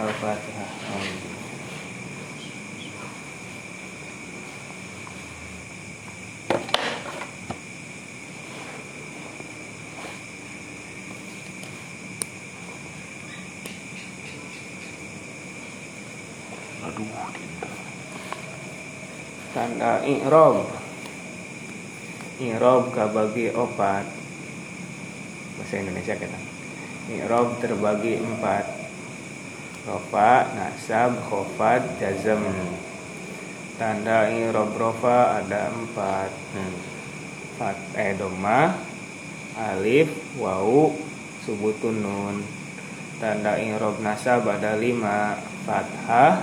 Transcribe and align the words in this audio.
Al-Fatihah. 0.00 0.70
Aduh. 16.80 17.12
Tanda 19.52 20.00
i'rob. 20.08 20.64
I'rob 22.40 22.96
kabagi 22.96 23.52
opat. 23.52 24.08
Bahasa 25.60 25.76
Indonesia 25.76 26.16
kita. 26.16 26.40
I'rob 27.12 27.60
terbagi 27.60 28.16
empat. 28.16 28.79
Rofa, 29.88 30.52
nasab, 30.56 31.16
khofat, 31.28 32.00
jazm. 32.00 32.44
Tanda 33.80 34.28
i'rob 34.28 34.76
rofa 34.76 35.40
ada 35.40 35.72
empat. 35.72 36.30
Hmm. 36.52 36.74
Fat, 37.56 37.78
eh 37.96 38.12
doma, 38.16 38.76
alif, 39.56 40.08
wau, 40.36 40.92
subutun 41.44 42.04
nun. 42.04 42.36
Tanda 43.20 43.56
i'rob 43.56 44.00
nasab 44.04 44.48
ada 44.48 44.76
lima. 44.76 45.36
Fathah, 45.64 46.40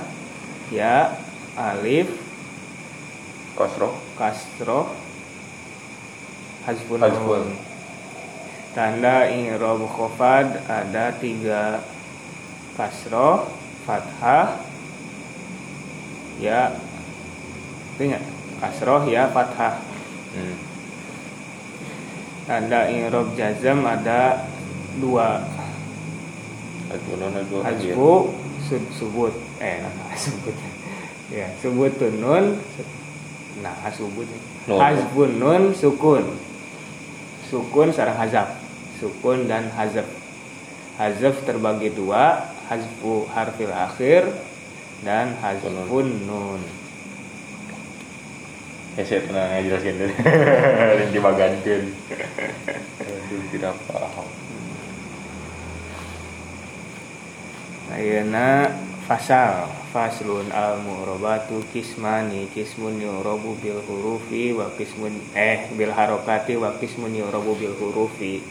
ya, 0.70 1.14
alif, 1.58 2.28
kasroh 3.58 4.86
hazfun 6.70 7.00
Hazfun. 7.02 7.42
nun. 7.42 7.50
tanda 8.78 9.26
i'rab 9.34 9.82
khofad 9.90 10.62
ada 10.70 11.18
tiga 11.18 11.82
kasroh 12.78 13.50
fathah 13.90 14.62
ya 16.38 16.78
ingat 17.98 18.22
kasroh 18.62 19.10
ya 19.10 19.34
fathah. 19.34 19.82
Hmm. 20.38 20.56
tanda 22.46 22.86
i'rab 22.94 23.34
jazm 23.34 23.82
ada 23.82 24.46
dua. 25.02 25.42
Hazfu 27.66 28.32
sud 28.64 28.84
subut. 28.94 29.34
Eh 29.58 29.82
nah, 29.82 30.14
subut. 30.24 30.56
Ya 31.34 31.50
subutun 31.58 32.14
nun 32.22 32.46
nah 33.66 33.90
subut. 33.90 34.30
Nun. 34.70 34.78
hazfun 34.78 35.32
nun 35.42 35.64
sukun. 35.74 36.38
Sukun 37.50 37.90
sarang 37.90 38.22
hazaf 38.22 38.54
sukun 39.02 39.50
dan 39.50 39.74
hazaf 39.74 40.06
hazaf 41.02 41.36
terbagi 41.44 41.90
dua 41.94 42.57
hazfu 42.68 43.26
harfil 43.32 43.74
akhir 43.74 44.28
dan 45.02 45.36
hazfun 45.42 46.28
nun 46.28 46.62
Ya 48.98 49.06
saya 49.06 49.22
tenang 49.30 49.54
aja 49.54 49.62
jelasin 49.62 49.94
dulu. 49.94 50.14
Yang 51.06 51.12
dibagankan. 51.14 51.84
Aduh 52.98 53.42
tidak 53.54 53.78
paham. 53.86 54.26
Ayeuna 57.94 58.74
fasal 59.06 59.70
faslun 59.94 60.50
al 60.50 60.82
mu'rabatu 60.82 61.62
kismani 61.70 62.50
kismun 62.52 62.98
yu'rabu 62.98 63.54
bil 63.62 63.80
hurufi 63.86 64.52
wa 64.58 64.68
kismun 64.76 65.14
eh 65.38 65.70
bil 65.78 65.94
harokati 65.94 66.58
wa 66.60 66.74
kismun 66.82 67.16
yu'rabu 67.16 67.56
bil 67.56 67.78
hurufi 67.78 68.44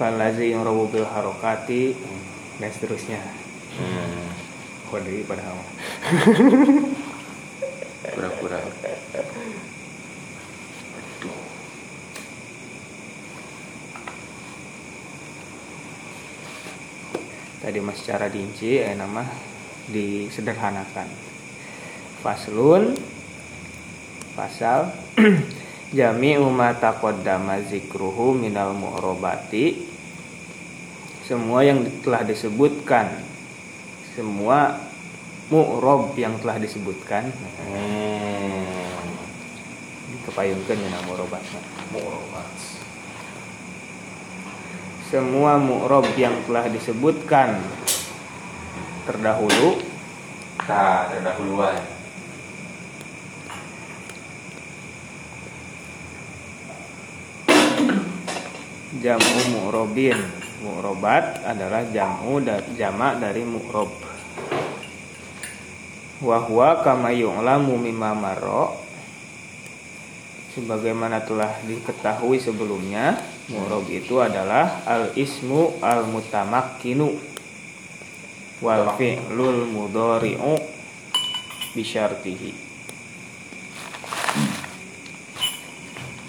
falazi 0.00 0.56
yu'rabu 0.56 0.88
bil 0.88 1.04
harokati 1.04 1.92
dan 2.62 2.70
seterusnya 2.70 3.18
Hmm. 3.72 4.28
kode 4.86 5.24
padahal 5.24 5.56
Pura-pura. 8.12 8.60
tadi 17.62 17.78
mas 17.78 18.02
secara 18.02 18.26
dirinci 18.26 18.82
eh 18.82 18.94
nama 18.98 19.22
disederhanakan 19.86 21.06
faslun 22.22 22.94
pasal 24.34 24.90
jami'u 25.96 26.50
ma 26.50 26.74
taqaddama 26.74 27.62
zikruhu 27.70 28.34
minal 28.34 28.74
mu'robati 28.74 29.91
semua 31.22 31.62
yang 31.62 31.86
telah 32.02 32.22
disebutkan 32.26 33.06
semua 34.12 34.76
mu'rob 35.48 36.12
yang 36.18 36.34
telah 36.42 36.58
disebutkan 36.58 37.30
Hmm. 37.68 38.66
kepayungkan 40.26 40.76
minal 40.78 41.02
mu'robatna 41.06 41.60
Mu'robat. 41.94 42.50
semua 45.08 45.60
mu'rob 45.60 46.06
yang 46.16 46.34
telah 46.48 46.66
disebutkan 46.68 47.60
terdahulu 49.04 49.82
Nah, 50.62 51.10
terdahuluan. 51.10 51.74
jamu 59.02 59.40
mu'robin 59.56 60.18
mu'robat 60.62 61.42
adalah 61.42 61.82
jamu 61.90 62.38
da- 62.38 62.62
jamak 62.78 63.18
dari 63.18 63.42
mu'rob. 63.42 63.90
Wahwa 66.22 66.86
kama 66.86 67.10
yu'lamu 67.10 67.74
mimma 67.74 68.14
marro 68.14 68.78
sebagaimana 70.54 71.26
telah 71.26 71.50
diketahui 71.66 72.38
sebelumnya 72.38 73.18
mu'rob 73.50 73.90
itu 73.90 74.22
adalah 74.22 74.86
al 74.86 75.10
ismu 75.18 75.82
al 75.82 76.06
mutamakkinu 76.06 77.10
wal 78.62 78.94
fi'lul 78.94 79.66
mudhari'u 79.66 80.54
bisyartihi. 81.74 82.54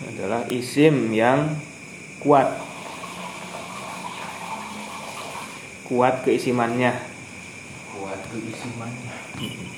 Adalah 0.10 0.50
isim 0.50 1.14
yang 1.14 1.54
kuat 2.18 2.73
kuat 5.94 6.26
keisimannya. 6.26 6.90
Kuat 7.94 8.22
keisimannya. 8.34 9.14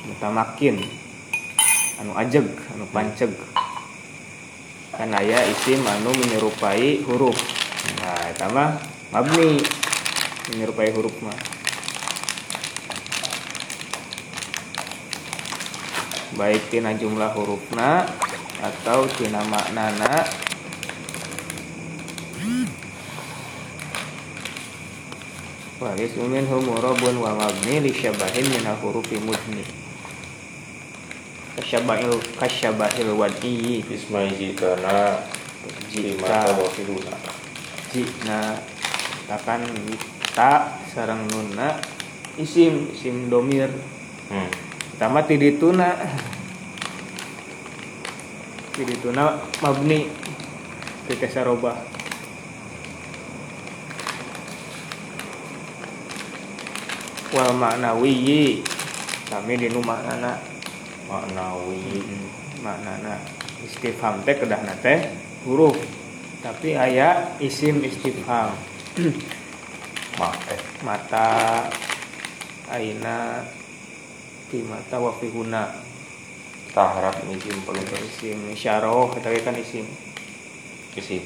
mutamakin 0.08 0.80
anu 2.00 2.16
ajeg 2.16 2.48
anu 2.72 2.88
panceg. 2.88 3.36
Kan 4.96 5.12
aya 5.12 5.44
isim 5.52 5.84
anu 5.84 6.16
menyerupai 6.16 7.04
huruf. 7.04 7.36
Nah 8.00 8.32
eta 8.32 8.48
mah 8.48 8.80
mabni. 9.12 9.60
Menyerupai 10.56 10.96
huruf 10.96 11.20
mah. 11.20 11.36
Baik 16.40 16.64
tina 16.72 16.96
jumlah 16.96 17.36
hurufna 17.36 18.08
atau 18.64 19.04
tina 19.20 19.44
maknana 19.52 20.24
Waris 25.86 26.18
umin 26.18 26.50
humurobun 26.50 27.22
wa 27.22 27.38
mabni 27.38 27.78
li 27.78 27.94
syabahin 27.94 28.42
minal 28.50 28.74
hurufi 28.82 29.22
mudni. 29.22 29.62
Kasyabahil 31.54 32.18
kasyabahil 32.42 33.14
wadiyi 33.14 33.86
Ismai 33.86 34.34
jikana 34.34 35.22
Jika. 35.94 36.58
Wafiluna 36.58 37.14
Jina 37.94 38.58
Takan 39.30 39.62
ta 40.34 40.74
sarang 40.90 41.30
nuna 41.30 41.78
Isim 42.42 42.90
isim 42.90 43.30
domir. 43.30 43.70
Hmm. 44.34 44.50
Pertama 44.90 45.22
tidituna. 45.22 46.02
Tidituna 48.74 49.38
mabni. 49.62 50.10
Kekesa 51.06 51.46
Wal 57.34 57.58
maknawiyi 57.58 58.62
Kami 59.26 59.58
dinu 59.58 59.82
maknana. 59.82 60.38
Maknawi 61.10 61.82
maknana. 62.62 63.18
Istifham 63.66 64.22
teh 64.22 64.38
kedah 64.38 64.62
teh 64.86 65.10
huruf. 65.50 65.74
Tapi 66.46 66.78
aya 66.78 67.34
isim 67.42 67.82
istifham. 67.82 68.54
Ma 70.22 70.32
eh 70.48 70.62
mata 70.86 71.68
aina 72.72 73.44
fi 74.48 74.62
mata 74.62 75.02
wa 75.02 75.12
fi 75.18 75.28
huna. 75.34 75.74
Taharap 76.72 77.26
isim 77.34 77.58
paling 77.66 77.84
isim 78.06 78.40
isyarah 78.54 79.10
ge 79.18 79.42
kan 79.42 79.58
isim. 79.58 79.90
Isim. 80.94 81.26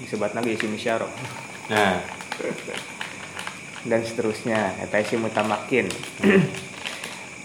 Disebut 0.00 0.30
lagi 0.30 0.54
isim 0.54 0.72
isyarah. 0.78 1.10
Nah 1.68 2.00
dan 3.86 4.02
seterusnya. 4.02 4.74
Eta 4.82 4.98
si 5.04 5.14
mutamakin. 5.20 5.86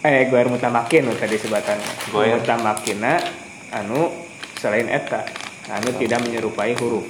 Eh 0.03 0.27
goer 0.27 0.51
mutamakin 0.51 1.15
tadi 1.15 1.39
sebatan 1.39 1.79
Goer. 2.11 2.35
mutamakina 2.35 3.23
anu 3.71 4.11
selain 4.59 4.91
eta. 4.91 5.23
Anu 5.71 5.95
tidak 5.95 6.27
menyerupai 6.27 6.75
huruf. 6.75 7.07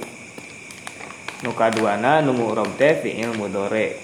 Nu 1.42 1.50
kaduana 1.58 2.22
nu 2.22 2.32
mu'rob 2.38 2.78
teh 2.78 3.02
fi'il 3.02 3.34
mudore. 3.34 3.98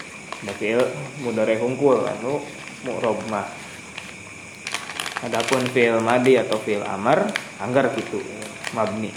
Fi'il 0.59 0.83
mudore 1.23 1.55
hungkul 1.63 2.03
anu 2.03 2.43
mu'rob 2.83 3.23
mah. 3.31 3.47
Adapun 5.23 5.71
fi'il 5.71 6.03
madi 6.03 6.35
atau 6.35 6.59
fi'il 6.59 6.83
amar 6.83 7.31
anggar 7.63 7.95
gitu 7.95 8.19
mabni. 8.75 9.15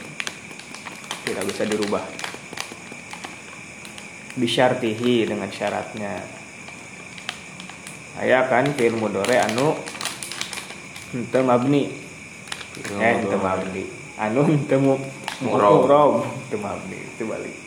Tidak 1.26 1.44
bisa 1.50 1.66
dirubah 1.66 2.23
bisyartihi 4.38 5.30
dengan 5.30 5.50
syaratnya. 5.50 6.22
Aya 8.18 8.46
kan 8.46 8.70
fi'il 8.78 8.94
mudore 8.94 9.38
anu 9.42 9.78
henteu 11.14 11.42
mabni. 11.46 11.90
Eh 12.98 13.14
henteu 13.22 13.42
mabni. 13.42 13.84
Anu 14.18 14.42
henteu 14.46 14.80
mu 14.82 14.94
Mu'rob. 15.42 15.86
mu'rob 15.86 16.12
henteu 16.26 16.60
mabni 16.62 16.98
itu 16.98 17.24
balik. 17.26 17.58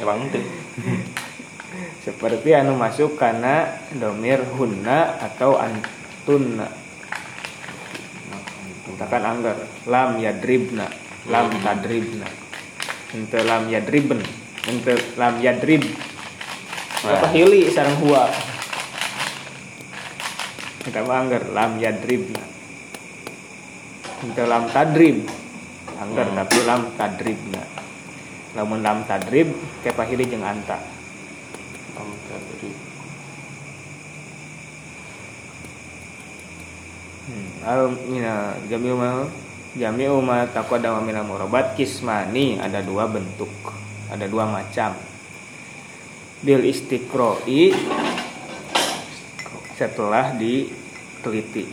Emang 0.00 0.26
itu 0.26 0.40
seperti 2.02 2.50
anu 2.56 2.76
masuk 2.76 3.16
karena 3.16 3.68
domir 3.92 4.40
hunna 4.56 5.20
atau 5.20 5.56
antunna. 5.60 6.68
Katakan 8.94 9.26
anggar 9.26 9.58
lam 9.90 10.22
yadribna 10.22 10.86
lam 11.28 11.50
tadribna. 11.60 12.28
Ente 13.14 13.38
lam 13.42 13.68
yadriben 13.68 14.43
ente 14.70 14.94
lam 15.20 15.40
yadrib 15.44 15.84
apa? 17.04 17.28
Hili 17.36 17.68
sarang 17.68 18.00
hua. 18.00 18.28
Kita 20.84 21.00
mah 21.04 21.16
anggar 21.24 21.48
lam 21.52 21.80
yadribna 21.80 22.44
ente 24.24 24.42
lam 24.48 24.64
tadrib 24.72 25.24
anggar 26.00 26.26
Hmm. 26.32 26.38
tapi 26.40 26.58
lam 26.64 26.82
tadribna 26.96 27.62
lamun 28.56 28.80
lam 28.80 29.04
tadrib 29.04 29.52
kepa 29.84 30.04
hili 30.08 30.24
jeung 30.28 30.44
anta. 30.44 30.80
Hmm, 37.24 37.48
al 37.64 37.88
mina 38.04 38.52
jami'u 38.68 39.00
ma 39.00 39.24
jami'u 39.72 40.20
ma 40.20 40.44
taqaddama 40.44 41.00
min 41.00 41.16
murabat 41.24 41.72
kismani 41.72 42.60
ada 42.60 42.84
dua 42.84 43.08
bentuk, 43.08 43.48
ada 44.12 44.26
dua 44.28 44.44
macam. 44.48 44.96
Bil 46.44 46.64
istiqro'i 46.68 47.72
setelah 49.74 50.36
diteliti. 50.36 51.64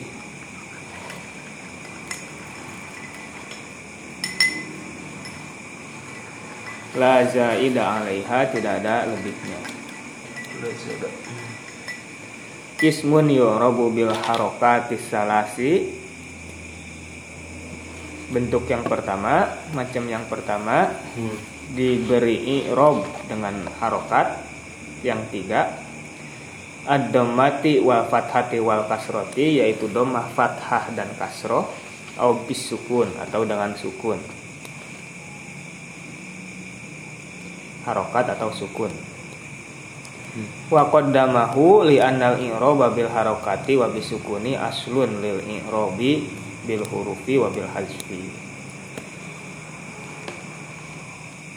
La 7.00 7.24
zaida 7.24 7.83
'alaiha 7.88 8.39
tidak 8.51 8.83
ada 8.83 9.07
lebihnya. 9.07 9.60
Ismun 12.81 13.30
yu'rabu 13.33 13.94
bil 13.94 14.13
harokatis 14.13 15.06
salasi 15.10 15.89
Bentuk 18.30 18.69
yang 18.69 18.86
pertama 18.86 19.50
Macam 19.74 20.06
yang 20.06 20.25
pertama 20.30 20.94
Diberi 21.71 22.68
i'rob 22.68 23.07
dengan 23.27 23.68
harokat. 23.79 24.38
Yang 25.01 25.21
tiga 25.33 25.62
Ad-dhammati 26.85 27.81
wal 27.81 28.06
fathati 28.06 28.62
wal 28.62 28.85
kasroti 28.85 29.57
Yaitu 29.57 29.89
domah 29.89 30.29
fathah 30.29 30.94
dan 30.94 31.09
kasroh 31.18 31.65
Au 32.21 32.38
bis 32.45 32.62
sukun 32.69 33.09
Atau 33.18 33.47
dengan 33.47 33.73
sukun. 33.73 34.21
Harokat 37.81 38.29
atau 38.38 38.53
sukun. 38.53 38.94
Wa 40.71 40.88
qaddamahu 40.88 41.83
li 41.83 42.00
annal 42.00 42.39
i'raba 42.39 42.88
bil 42.95 43.12
harakati 43.12 43.75
wa 43.75 43.91
bisukuni 43.91 44.56
aslun 44.56 45.19
lil 45.19 45.44
i'rabi 45.44 46.23
bil 46.63 46.88
hurufi 46.88 47.35
wa 47.35 47.51
bil 47.51 47.68
hazfi 47.68 48.41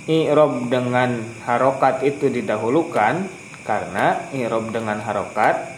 i'rab 0.04 0.68
dengan 0.68 1.24
harokat 1.48 2.04
itu 2.04 2.28
didahulukan 2.28 3.24
karena 3.64 4.28
i'rab 4.36 4.68
dengan 4.68 5.00
harokat 5.00 5.74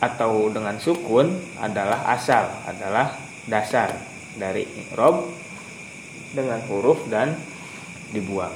atau 0.00 0.48
dengan 0.48 0.78
sukun 0.78 1.36
adalah 1.58 2.06
asal 2.14 2.46
adalah 2.64 3.12
dasar 3.50 3.92
dari 4.38 4.64
i'rab 4.64 5.26
dengan 6.32 6.60
huruf 6.68 7.04
dan 7.10 7.34
dibuang. 8.14 8.54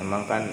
Emang 0.00 0.24
kan 0.24 0.48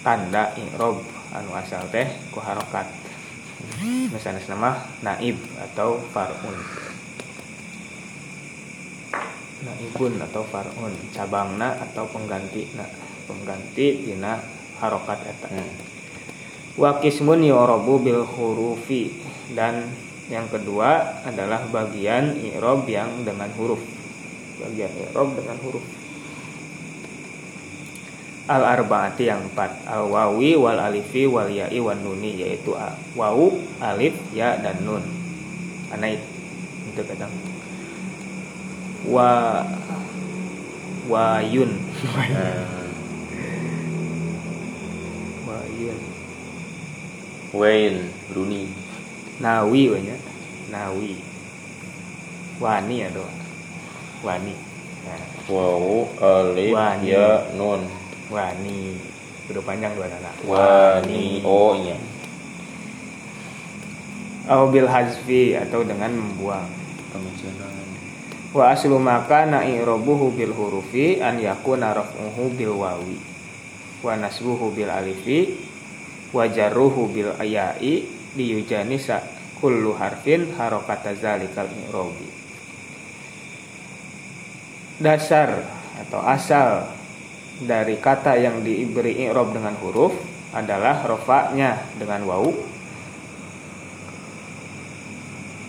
tanda 0.00 0.52
i'rob 0.56 1.04
anu 1.32 1.50
asal 1.56 1.84
teh 1.92 2.08
ku 2.32 2.40
harokat 2.40 2.88
misalnya 4.12 4.40
nama 4.50 4.78
naib 5.02 5.38
atau 5.58 5.98
farun. 6.12 6.56
Naibun 9.64 10.14
atau 10.20 10.42
farun. 10.46 10.92
Cabangna 11.10 11.80
atau 11.80 12.04
pengganti 12.08 12.68
pengganti 13.24 14.06
tina 14.06 14.38
harokat 14.78 15.24
eta. 15.24 15.48
Wa 16.76 17.00
qismun 17.00 17.42
yu'rabu 17.42 18.00
bil 18.02 18.22
hurufi. 18.22 19.14
Dan 19.52 19.88
yang 20.32 20.48
kedua 20.48 21.20
adalah 21.24 21.68
bagian 21.68 22.36
i'rob 22.40 22.88
yang 22.88 23.24
dengan 23.24 23.50
huruf. 23.56 23.80
Bagian 24.60 24.92
i'rob 25.08 25.36
dengan 25.36 25.58
huruf 25.64 26.03
al 28.44 28.62
arbaati 28.64 29.24
yang 29.28 29.40
empat. 29.48 29.88
Al 29.88 30.08
wawi 30.08 30.52
wal 30.56 30.76
alifi 30.76 31.24
wal 31.24 31.48
ya'i 31.48 31.80
wan 31.80 32.00
nuni 32.04 32.36
yaitu 32.36 32.76
a- 32.76 32.96
wawu 33.16 33.56
alif 33.80 34.12
ya 34.36 34.56
dan 34.60 34.84
nun. 34.84 35.04
Karena 35.88 36.12
itu 36.12 37.02
kadang 37.08 37.32
wa 39.08 39.64
wayun. 41.08 41.72
Wayun. 45.44 45.98
Wayne 47.54 48.00
Rooney 48.32 48.66
nawi 49.38 49.92
banyak. 49.92 50.20
Nawi. 50.72 51.20
Wani 52.58 52.94
ya 53.04 53.08
doa 53.12 53.28
wani. 54.24 54.54
Nah, 55.04 55.20
Wow 55.52 56.08
Alif 56.16 56.72
Wani. 56.72 57.12
Ya 57.12 57.44
Nun 57.52 57.84
wani. 58.32 58.96
Udah 59.44 59.60
panjang 59.60 59.92
dua 59.92 60.08
anak 60.08 60.36
Wani. 60.48 61.44
Oh 61.44 61.76
iya. 61.76 62.00
Au 64.48 64.68
bil 64.68 64.88
hazfi 64.88 65.56
atau 65.56 65.84
dengan 65.84 66.12
membuang. 66.12 66.68
Kemiskinan 67.12 67.72
wa 68.54 68.70
aslu 68.70 69.02
maka 69.02 69.50
na 69.50 69.66
i'rabuhu 69.66 70.30
bil 70.30 70.54
hurufi 70.54 71.18
an 71.18 71.42
yakuna 71.42 71.90
raf'uhu 71.90 72.54
bil 72.54 72.78
wawi. 72.78 73.18
Wa 74.04 74.14
nasbuhu 74.14 74.70
bil 74.70 74.88
alifi 74.88 75.58
wa 76.30 76.46
jarruhu 76.46 77.10
bil 77.10 77.34
aya'i 77.34 78.06
liyujani 78.34 78.98
sa 78.98 79.22
kullu 79.62 79.94
harfin 79.96 80.50
harokata 80.58 81.14
zalikal 81.14 81.70
i'rabi 81.70 82.28
dasar 84.98 85.62
atau 85.98 86.20
asal 86.22 86.86
dari 87.62 88.02
kata 88.02 88.34
yang 88.34 88.66
diberi 88.66 89.22
i'rab 89.26 89.54
dengan 89.54 89.78
huruf 89.78 90.14
adalah 90.50 91.06
rofaknya 91.06 91.78
dengan 91.98 92.26
wawu 92.26 92.74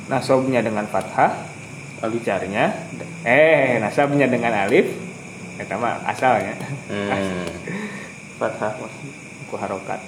nasobnya 0.09 0.61
dengan 0.61 0.85
fathah. 0.89 1.53
Alif 2.03 2.21
jarnya 2.27 2.75
eh 3.25 3.81
nasabnya 3.81 4.29
dengan 4.29 4.53
alif. 4.53 4.85
Eta 5.57 5.79
mah 5.79 6.03
asalnya. 6.05 6.53
Hmm. 6.91 7.47
fathah 8.39 8.77
ku 9.49 9.55
harokat. 9.57 10.01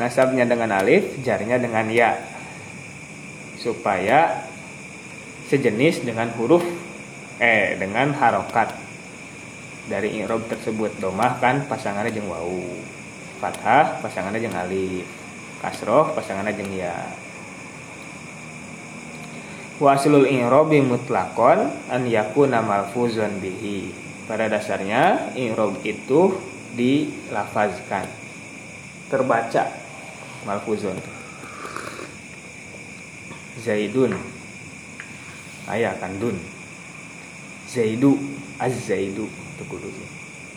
Nasabnya 0.00 0.48
dengan 0.48 0.72
alif 0.72 1.20
jarnya 1.20 1.60
dengan 1.60 1.88
ya. 1.92 2.16
Supaya 3.60 4.48
sejenis 5.52 6.06
dengan 6.06 6.32
huruf 6.38 6.64
eh 7.42 7.76
dengan 7.76 8.16
harokat 8.16 8.81
dari 9.90 10.22
i'rab 10.22 10.46
tersebut 10.46 11.02
domah 11.02 11.42
kan 11.42 11.66
pasangannya 11.66 12.14
jeung 12.14 12.30
wau 12.30 12.62
fathah 13.42 13.98
pasangannya 13.98 14.38
jeung 14.38 14.54
alif 14.54 15.06
kasroh 15.58 16.14
pasangannya 16.14 16.54
jeung 16.54 16.70
ya 16.70 16.94
Waslul 19.82 20.30
i'robi 20.30 20.78
mutlakon 20.78 21.66
an 21.90 22.06
yakuna 22.06 22.62
malfuzun 22.62 23.42
bihi. 23.42 23.90
Pada 24.30 24.46
dasarnya 24.46 25.34
i'rob 25.34 25.82
itu 25.82 26.38
dilafazkan. 26.78 28.06
Terbaca 29.10 29.74
malfuzun. 30.46 30.94
Zaidun. 33.58 34.14
Ayah 35.66 35.98
kan 35.98 36.14
dun. 36.14 36.38
Zaidu, 37.66 38.14
az-zaidu 38.62 39.26
itu 39.62 39.78
kudu 39.78 39.88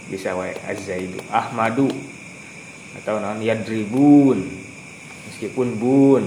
bisa 0.10 0.34
wae 0.34 0.58
az-zaidu. 0.66 1.22
Ahmadu 1.30 1.86
atau 2.98 3.22
non 3.22 3.38
yadribun. 3.38 4.42
Meskipun 5.30 5.78
bun 5.78 6.26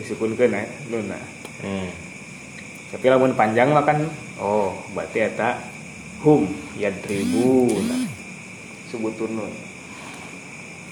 disukunkeun 0.00 0.56
ya 0.56 0.64
nuna 0.88 1.20
Hmm. 1.58 1.90
tapi 2.94 3.10
lamun 3.10 3.34
panjang 3.34 3.74
mah 3.74 3.82
kan 3.82 3.98
oh. 4.38 4.70
berarti 4.94 5.26
eta 5.26 5.58
hum 6.22 6.46
yadribun. 6.78 8.08
Sebutun 8.88 9.36
nun 9.36 9.52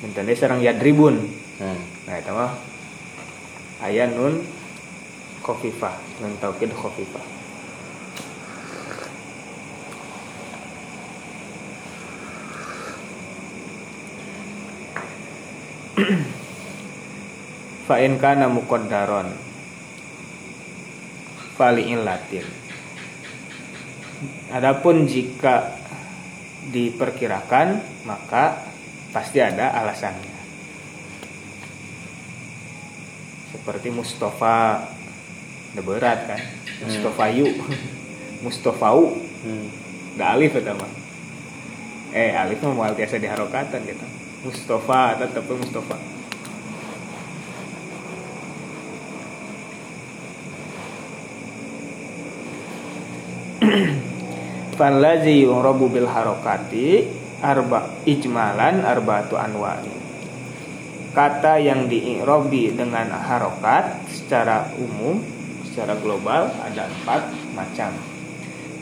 Mentende 0.03 0.35
sareng 0.35 0.59
yadribun. 0.61 1.23
Hmm. 1.63 1.81
nah 2.05 2.19
eta 2.19 2.35
mah 2.35 2.53
aya 3.79 4.11
nun 4.11 4.43
khafifah 5.47 5.95
nun 6.19 6.35
taukid 6.43 6.75
khafifah 6.75 7.36
fa 17.87 17.97
in 18.05 18.21
kana 18.21 18.49
muqaddaron 18.53 19.33
fali'in 21.57 22.05
latin. 22.05 22.45
Adapun 24.53 25.09
jika 25.09 25.77
diperkirakan 26.71 27.81
maka 28.05 28.69
pasti 29.13 29.41
ada 29.41 29.73
alasannya. 29.73 30.37
Seperti 33.57 33.89
Mustafa 33.89 34.85
udah 35.73 35.85
berat 35.85 36.21
kan? 36.29 36.41
Mustafayu 36.85 37.49
Mustafau 38.45 39.17
Hmm. 39.47 39.69
Gak 40.19 40.29
alif 40.35 40.59
itu 40.59 40.73
mah 40.75 40.91
eh 42.11 42.33
alif 42.35 42.59
mah 42.65 42.75
mau 42.75 42.91
biasa 42.91 43.21
diharokatan 43.21 43.81
gitu 43.87 44.07
Mustafa 44.47 45.19
tetap 45.19 45.43
Mustafa 45.51 45.99
Fallazi 54.79 55.43
yurabu 55.43 55.91
bil 55.91 56.07
harokati 56.07 57.11
arba 57.41 57.91
ijmalan 58.07 58.85
arba'atu 58.85 59.35
anwa'in. 59.37 59.97
Kata 61.17 61.57
yang 61.57 61.89
diirobi 61.89 62.77
dengan 62.77 63.09
harokat 63.09 64.05
secara 64.13 64.69
umum, 64.77 65.25
secara 65.65 65.97
global 65.97 66.53
ada 66.61 66.93
empat 66.93 67.33
macam. 67.57 67.97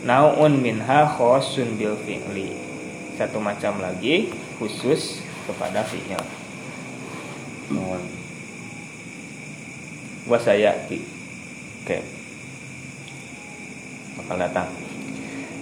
Nau'un 0.03 0.59
minha 0.59 1.07
khosun 1.07 1.79
bil 1.79 1.95
fi'li. 2.03 2.51
Satu 3.15 3.39
macam 3.39 3.79
lagi 3.79 4.35
khusus 4.59 5.24
kepada 5.45 5.85
fi'il. 5.85 6.21
Nuhun. 7.71 8.01
Wasayati. 10.25 10.99
Oke. 11.85 11.97
Bakal 14.21 14.37
datang. 14.41 14.69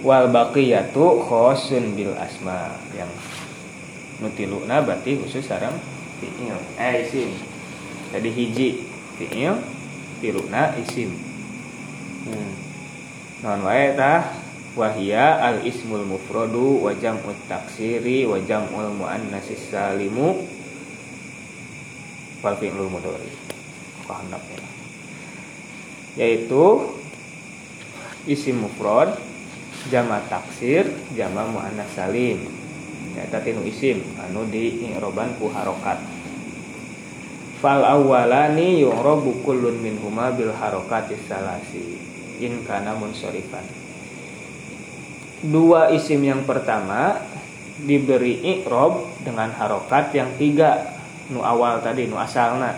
Wal 0.04 0.28
baqiyatu 0.28 1.24
khosun 1.24 1.96
bil 1.96 2.12
asma 2.16 2.76
yang 2.92 3.08
nutiluna 4.20 4.84
berarti 4.84 5.20
khusus 5.20 5.44
sarang 5.44 5.76
fi'il. 6.20 6.56
Eh 6.80 7.04
isim. 7.04 7.30
Jadi 8.12 8.28
hiji 8.32 8.68
fi'il, 9.20 9.56
tiluna 10.20 10.76
isim. 10.80 11.12
Hmm. 12.24 12.52
Non 13.44 13.60
wahia 14.74 15.38
al 15.38 15.62
ismul 15.62 16.02
mufradu 16.02 16.82
wa 16.82 16.90
jam'ut 16.98 17.38
taksiri 17.46 18.26
wa 18.26 18.38
jam'ul 18.42 18.90
muannatsis 18.94 19.70
salimu. 19.70 20.42
Wal 22.42 22.58
fi'lul 22.58 22.90
mudhari. 22.90 23.30
Kahandapnya. 24.04 24.60
Yaitu 26.18 26.92
isim 28.28 28.60
mufrad 28.66 29.16
jama 29.88 30.20
taksir 30.28 30.90
jama 31.14 31.48
muannas 31.48 31.88
salim. 31.94 32.44
Eta 33.14 33.38
tinu 33.40 33.62
isim 33.64 34.02
anu 34.20 34.44
di 34.50 34.90
i'roban 34.90 35.38
ku 35.38 35.48
harokat. 35.54 36.02
Fal 37.62 37.80
awwalani 37.80 38.82
yu'rabu 38.82 39.40
kullun 39.46 39.80
minhuma 39.80 40.34
bil 40.34 40.52
harokatis 40.52 41.22
salasi. 41.30 41.96
In 42.42 42.66
kana 42.66 42.98
munsorifan 42.98 43.83
dua 45.44 45.92
isim 45.92 46.24
yang 46.24 46.48
pertama 46.48 47.20
diberi 47.84 48.40
i'rob 48.40 49.04
dengan 49.20 49.52
harokat 49.52 50.14
yang 50.16 50.32
tiga 50.40 50.96
nu 51.28 51.44
awal 51.44 51.84
tadi 51.84 52.08
nu 52.08 52.16
asalna. 52.16 52.72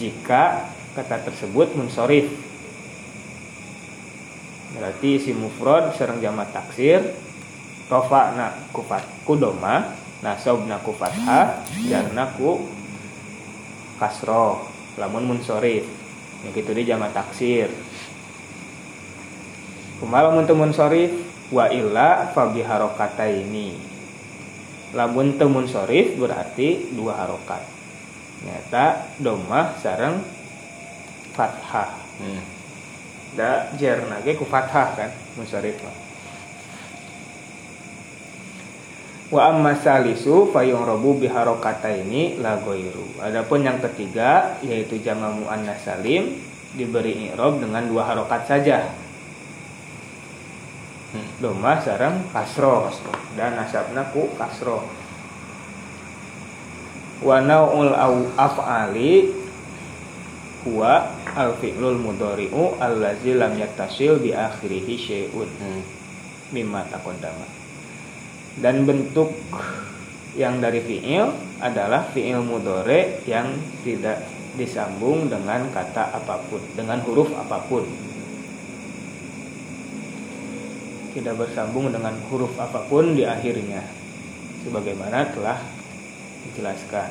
Jika 0.00 0.64
kata 0.96 1.22
tersebut 1.28 1.76
munsorif 1.76 2.26
berarti 4.70 5.18
isim 5.18 5.38
mufrad 5.44 5.92
sareng 5.98 6.22
jamak 6.22 6.54
taksir 6.54 7.02
rofa'na 7.90 8.70
kufat 8.70 9.02
kudoma 9.26 9.92
nasobna 10.22 10.78
ku 10.80 10.94
fathah 10.94 11.66
jarna 11.90 12.30
ku 12.38 12.64
kasro 13.98 14.62
lamun 14.96 15.26
munsorif 15.26 15.84
yang 16.46 16.54
gitu 16.54 16.70
di 16.72 16.82
jamak 16.86 17.12
taksir 17.12 17.68
kumaha 20.00 20.32
lamun 20.32 20.48
teu 20.48 20.56
munsorif 20.56 21.12
wa 21.52 21.68
illa 21.68 22.32
fa 22.32 22.48
bi 22.48 22.64
harokataini 22.64 23.76
lamun 24.96 25.36
teu 25.36 25.46
munsorif 25.46 26.16
berarti 26.18 26.96
dua 26.96 27.20
harokat. 27.20 27.62
Nyata 28.40 29.16
domah 29.20 29.76
sareng 29.78 30.24
fathah. 31.36 32.00
Hmm. 32.20 32.42
da 33.30 33.70
jerna 33.78 34.18
ge 34.26 34.34
ku 34.34 34.42
fathah 34.42 34.88
kan 34.98 35.10
munsharif 35.38 35.78
mah. 35.86 35.96
Wa 39.30 39.54
amma 39.54 39.78
salisu 39.78 40.50
fayunrabu 40.50 41.22
bi 41.22 41.30
harakataini 41.30 42.42
la 42.42 42.58
ghairu 42.58 43.22
adapun 43.22 43.62
yang 43.62 43.78
ketiga 43.78 44.58
yaitu 44.58 44.98
jama 44.98 45.30
muannas 45.30 45.86
salim 45.86 46.34
diberi 46.74 47.30
i'rab 47.30 47.62
dengan 47.62 47.86
dua 47.86 48.10
harokat 48.10 48.50
saja 48.50 48.90
Hmm. 51.10 51.26
domah 51.42 51.82
sareng 51.82 52.22
kasro 52.30 52.86
dan 53.34 53.58
nasabna 53.58 54.06
ku 54.14 54.30
kasro. 54.38 54.86
Wa 57.20 57.42
naul 57.42 57.90
au 57.90 58.30
af'ali 58.38 59.34
huwa 60.62 61.10
al 61.34 61.58
fi'lul 61.58 61.98
mudhari'u 61.98 62.78
allazi 62.78 63.34
lam 63.34 63.58
yattasil 63.58 64.22
bi 64.22 64.30
akhirih 64.30 64.86
syai'un. 64.86 65.50
Hmm. 65.58 65.82
mimma 66.54 66.86
taqaddama. 66.90 67.46
Dan 68.58 68.82
bentuk 68.86 69.30
yang 70.34 70.62
dari 70.62 70.82
fi'il 70.82 71.26
adalah 71.58 72.06
fi'il 72.10 72.42
mudhari 72.42 73.22
yang 73.26 73.50
tidak 73.82 74.26
disambung 74.54 75.30
dengan 75.30 75.70
kata 75.70 76.10
apa 76.22 76.42
pun 76.50 76.62
dengan 76.74 76.98
huruf 77.06 77.30
apa 77.38 77.62
pun 77.70 77.86
tidak 81.10 81.34
bersambung 81.38 81.90
dengan 81.90 82.14
huruf 82.30 82.54
apa 82.58 82.86
pun 82.86 83.18
di 83.18 83.26
akhirnya 83.26 83.82
sebagaimana 84.62 85.30
telah 85.34 85.58
dijelaskan. 86.46 87.10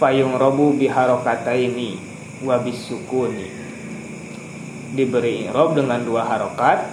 Fayung 0.00 0.36
robu 0.40 0.72
biharokataini 0.76 1.96
wa 2.44 2.56
bisukuni. 2.60 3.48
Diberi 4.90 5.46
i'rab 5.46 5.76
dengan 5.78 6.02
dua 6.02 6.26
harokat 6.26 6.88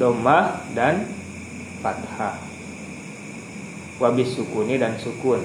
domah 0.00 0.62
dan 0.72 1.04
fathah. 1.84 2.38
Wa 4.00 4.08
bisukuni 4.14 4.78
dan 4.80 4.96
sukun. 4.96 5.42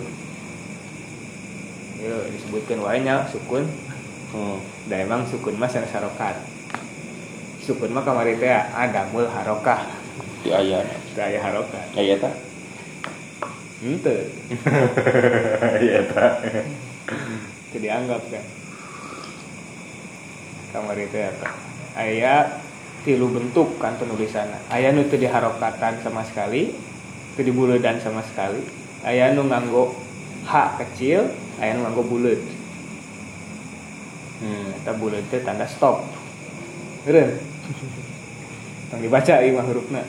Yuk, 2.02 2.24
disebutkan 2.34 2.80
wanya 2.82 3.28
sukun. 3.30 3.68
Hmm. 4.32 4.64
da 4.88 4.96
emang 4.96 5.28
sukun 5.28 5.60
mah 5.60 5.68
sanes 5.68 5.92
harokat 5.92 6.40
sukun 7.62 7.94
mah 7.94 8.02
kamari 8.02 8.38
teh 8.42 8.50
adamul 8.52 9.30
harokah. 9.30 9.86
Di 10.42 10.50
ayat. 10.50 11.02
gaya 11.14 11.40
harokat 11.44 11.86
Ayat 11.94 12.24
tak? 12.24 12.34
ente 13.84 14.18
Ayat 15.62 16.06
tak? 16.16 16.34
itu 17.72 17.78
dianggap 17.80 18.22
kan 18.28 18.44
kamar 20.72 20.96
itu 21.00 21.18
ya 21.20 21.32
ayat 21.96 22.64
tilu 23.04 23.28
bentuk 23.32 23.76
kan 23.80 23.96
penulisan 24.00 24.48
ayat 24.72 24.96
nu 24.96 25.04
teu 25.08 25.20
diharokatan 25.20 26.00
sama 26.04 26.24
sekali 26.24 26.72
teu 27.36 27.44
dibuledan 27.44 28.00
sama 28.00 28.24
sekali. 28.28 28.64
Ayat 29.04 29.36
nu 29.36 29.48
nganggo 29.48 29.96
h 30.48 30.52
kecil 30.80 31.32
ayat 31.60 31.80
nu 31.80 31.88
nganggo 31.88 32.04
buleud 32.08 32.42
hmm 34.42 34.84
teh 35.32 35.42
tanda 35.44 35.68
stop. 35.68 36.08
Keren. 37.04 37.51
Yang 38.92 39.00
dibaca 39.08 39.34
ieu 39.40 39.56
mah 39.56 39.66
hurufna. 39.66 40.04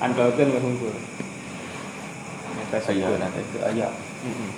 We 0.00 0.58
hungkul. 0.58 0.96
Eta 2.70 2.78
Aya 2.80 3.06
sukun. 3.06 3.18
nanti 3.20 3.40
itu 3.44 3.58
aya. 3.60 3.88
Mm-mm. 4.26 4.50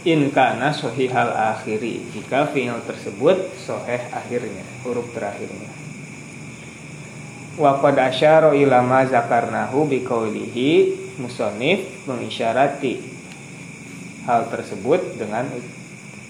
In 0.00 0.32
kana 0.32 0.72
sohihal 0.72 1.28
akhiri 1.28 2.08
Jika 2.16 2.48
fi'il 2.48 2.72
tersebut 2.88 3.52
soheh 3.60 4.00
akhirnya 4.08 4.64
Huruf 4.80 5.12
terakhirnya 5.12 5.68
Wa 7.60 7.76
qad 7.84 8.00
asyara 8.00 8.56
ila 8.56 8.80
ma 8.80 9.04
zakarnahu 9.04 9.84
biqaulihi 9.92 10.96
musannif 11.20 12.08
mengisyarati 12.08 12.96
hal 14.24 14.48
tersebut 14.48 15.20
dengan 15.20 15.44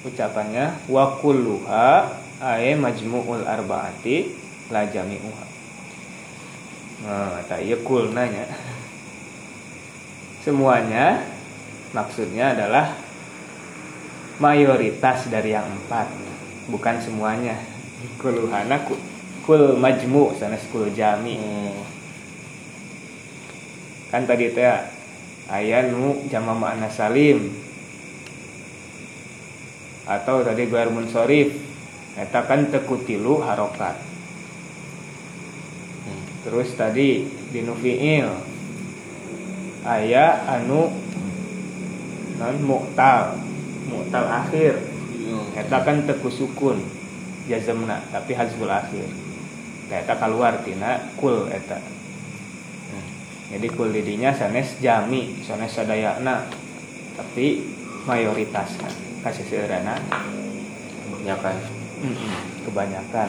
ucapannya 0.01 0.81
wa 0.89 1.21
kulluha 1.21 2.09
ay 2.41 2.73
majmu'ul 2.73 3.45
arbaati 3.45 4.33
la 4.73 4.89
jami'uha. 4.89 5.45
Nah, 7.05 7.41
tak 7.49 7.65
iya 7.65 7.77
kulnanya. 7.81 8.49
Semuanya 10.41 11.21
maksudnya 11.93 12.57
adalah 12.57 12.97
mayoritas 14.41 15.29
dari 15.29 15.53
yang 15.53 15.69
empat, 15.69 16.09
bukan 16.73 16.97
semuanya. 17.05 17.61
Kuluhana 18.17 18.81
ku- 18.89 19.01
kul 19.45 19.77
majmu 19.77 20.33
sanes 20.41 20.65
kul 20.73 20.89
jami. 20.97 21.37
Hmm. 21.37 21.77
Kan 24.09 24.25
tadi 24.25 24.49
teh 24.57 24.65
aya 25.53 25.85
nu 25.93 26.25
jama 26.33 26.57
ma'na 26.57 26.89
salim 26.89 27.53
atau 30.09 30.41
tadi 30.45 30.69
guar 30.69 30.89
munsorif 30.89 31.53
eta 32.17 32.45
kan 32.45 32.69
tekutilu 32.69 33.41
harokat. 33.45 33.97
Hmm. 36.05 36.25
terus 36.45 36.73
tadi 36.77 37.29
dinu 37.53 37.77
fiil 37.77 38.31
aya 39.85 40.45
anu 40.49 40.93
non 42.41 42.57
mu'tal. 42.65 43.37
Mu'tal 43.91 44.27
akhir. 44.29 44.75
Eta 45.57 45.83
kan 45.85 46.09
teku 46.09 46.33
sukun 46.33 46.81
jazmna 47.51 48.01
tapi 48.09 48.33
hazbul 48.33 48.71
akhir. 48.71 49.07
Tah 49.91 49.99
eta 50.01 50.15
keluar 50.17 50.63
tina 50.65 51.11
kul 51.19 51.51
eta. 51.53 51.79
Jadi 53.51 53.67
kul 53.75 53.91
didinya 53.91 54.31
sanes 54.31 54.79
jami 54.79 55.43
sanes 55.43 55.75
sadayana 55.75 56.47
tapi 57.19 57.67
mayoritas 58.07 58.79
kan 58.79 58.95
kasih 59.21 59.45
seurana 59.47 60.01
Kebanyakan. 61.21 61.57
kebanyakan. 62.65 63.29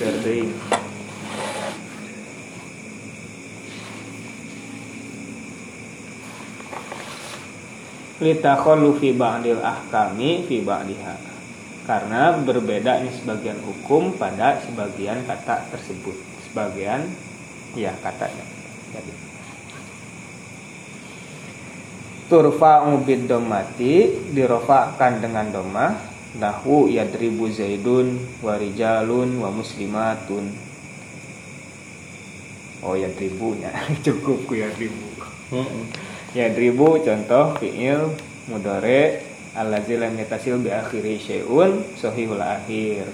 Serding 0.00 0.48
litakhallu 8.22 8.96
fi 8.96 9.12
ba'dil 9.12 9.60
ahkami 9.60 10.46
fi 10.48 10.62
ba'diha. 10.64 11.14
Karena 11.82 12.38
berbedanya 12.38 13.10
sebagian 13.10 13.58
hukum 13.66 14.14
pada 14.14 14.62
sebagian 14.62 15.26
kata 15.26 15.66
tersebut. 15.74 16.14
Sebagian 16.48 17.10
ya 17.74 17.90
katanya. 18.00 18.46
Jadi 18.94 19.31
turfa'u 22.32 23.04
bid 23.04 23.28
domati 23.28 24.08
dirofakkan 24.32 25.20
dengan 25.20 25.52
domah. 25.52 25.92
Nahu 26.32 26.88
yadribu 26.88 27.44
zaidun 27.52 28.16
wa 28.40 28.56
rijalun 28.56 29.36
wa 29.36 29.52
muslimatun. 29.52 30.48
Oh 32.80 32.96
yadribunya. 32.96 33.68
Cukup 34.04 34.48
ku 34.48 34.56
yadribu. 34.56 35.12
Yadribu 36.32 37.04
contoh 37.04 37.52
fi'il 37.60 38.16
mudore 38.48 39.20
allazi 39.52 40.00
lam 40.00 40.16
yatasil 40.16 40.56
bi 40.56 40.72
akhiri 40.72 41.20
syai'un 41.20 41.84
sahihul 42.00 42.40
akhir. 42.40 43.12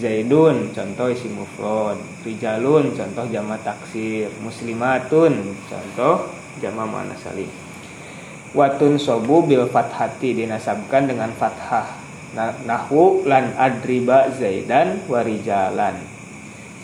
Zaidun 0.00 0.72
contoh 0.72 1.12
isi 1.12 1.28
mufrad. 1.28 2.00
Rijalun 2.24 2.96
contoh 2.96 3.28
jama 3.28 3.60
taksir. 3.60 4.32
Muslimatun 4.40 5.52
contoh 5.68 6.32
jama 6.56 6.88
mana 6.88 7.12
salim 7.20 7.61
Watun 8.52 9.00
sobu 9.00 9.48
bil 9.48 9.64
fathati 9.64 10.36
dinasabkan 10.36 11.08
dengan 11.08 11.32
fathah. 11.32 11.88
Nah- 12.36 12.52
Nahwu 12.68 13.24
lan 13.24 13.56
adriba 13.56 14.28
zaidan 14.32 15.04
warijalan 15.08 15.96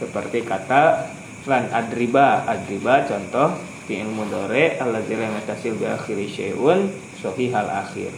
Seperti 0.00 0.48
kata 0.48 1.12
lan 1.44 1.68
adriba. 1.68 2.48
Adriba 2.48 3.04
contoh 3.04 3.52
fi'il 3.85 4.09
mudhari 4.09 4.81
allazi 4.81 5.12
lam 5.12 5.37
yatasil 5.37 5.76
bi 5.76 5.85
akhiri 5.85 6.24
syai'un 6.24 6.88
sahihal 7.20 7.68
akhir. 7.68 8.16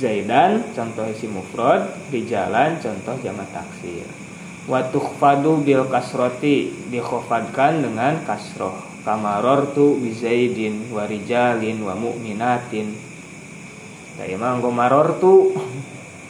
Zaidan 0.00 0.64
contoh 0.72 1.04
isi 1.12 1.28
mufrad. 1.28 1.92
Rijalan 2.08 2.80
contoh 2.80 3.20
jama 3.20 3.44
taksir. 3.52 4.08
Wa 4.64 4.80
tukhfadu 4.88 5.60
bil 5.60 5.84
kasroti 5.92 6.72
Dikhofadkan 6.88 7.84
dengan 7.84 8.24
kasroh 8.24 8.93
Kamarortu 9.04 10.00
bi 10.00 10.10
zaidin 10.10 10.90
Wa 10.90 11.94
mu'minatin 11.94 12.88
Nah 14.18 14.26
emang 14.26 14.64
gue 14.64 14.72
marortu 14.72 15.52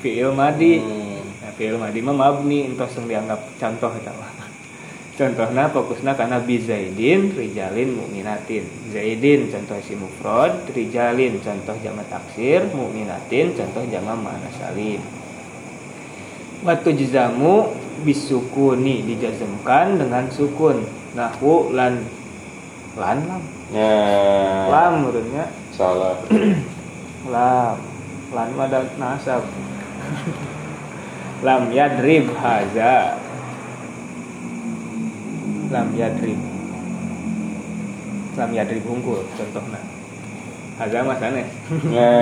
Fi'il 0.03 0.35
madi 0.35 0.83
Hmm. 0.83 1.23
Nah, 1.41 1.53
fi'il 1.57 1.79
madi 1.81 2.03
mah 2.05 2.17
mabni 2.17 2.69
Entos 2.69 2.93
yang 2.99 3.07
dianggap 3.09 3.41
contoh 3.57 3.93
itu 3.97 4.13
Contohnya 5.15 5.71
fokusnya 5.71 6.19
karena 6.19 6.43
bi 6.43 6.59
zaidin 6.59 7.39
rijalin 7.39 7.95
mu'minatin. 7.95 8.67
Zaidin 8.91 9.47
contoh 9.47 9.79
isi 9.79 9.95
mufrad, 9.95 10.67
rijalin 10.75 11.39
contoh 11.39 11.79
jama 11.79 12.03
taksir, 12.11 12.67
mu'minatin 12.75 13.55
contoh 13.55 13.87
jama 13.87 14.19
ma'na 14.19 14.51
salim. 14.59 14.99
Watu 16.67 16.91
jizamu 16.91 17.71
bisukuni 18.03 19.07
dijazmkan 19.07 20.03
dengan 20.03 20.27
sukun. 20.35 20.83
Nahwu 21.15 21.71
lan 21.71 22.03
lan 22.95 23.19
lam. 23.27 23.43
Ya. 23.75 23.95
Lam 24.71 24.93
menurutnya 25.03 25.45
Salah. 25.75 26.17
lam. 27.35 27.77
Lan 28.35 28.49
ada 28.59 28.81
nasab. 28.99 29.43
lam 31.45 31.69
yadrib 31.69 32.33
haza 32.41 33.21
lam 35.69 35.89
yadrib 35.93 36.41
lam 38.33 38.51
yadrib 38.57 38.85
unggul 38.89 39.21
contohnya 39.37 39.81
haza 40.81 41.05
mah 41.05 41.21
sanes 41.21 41.49
Ya. 41.93 42.13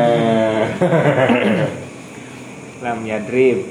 lam 2.82 2.98
yadrib 3.06 3.62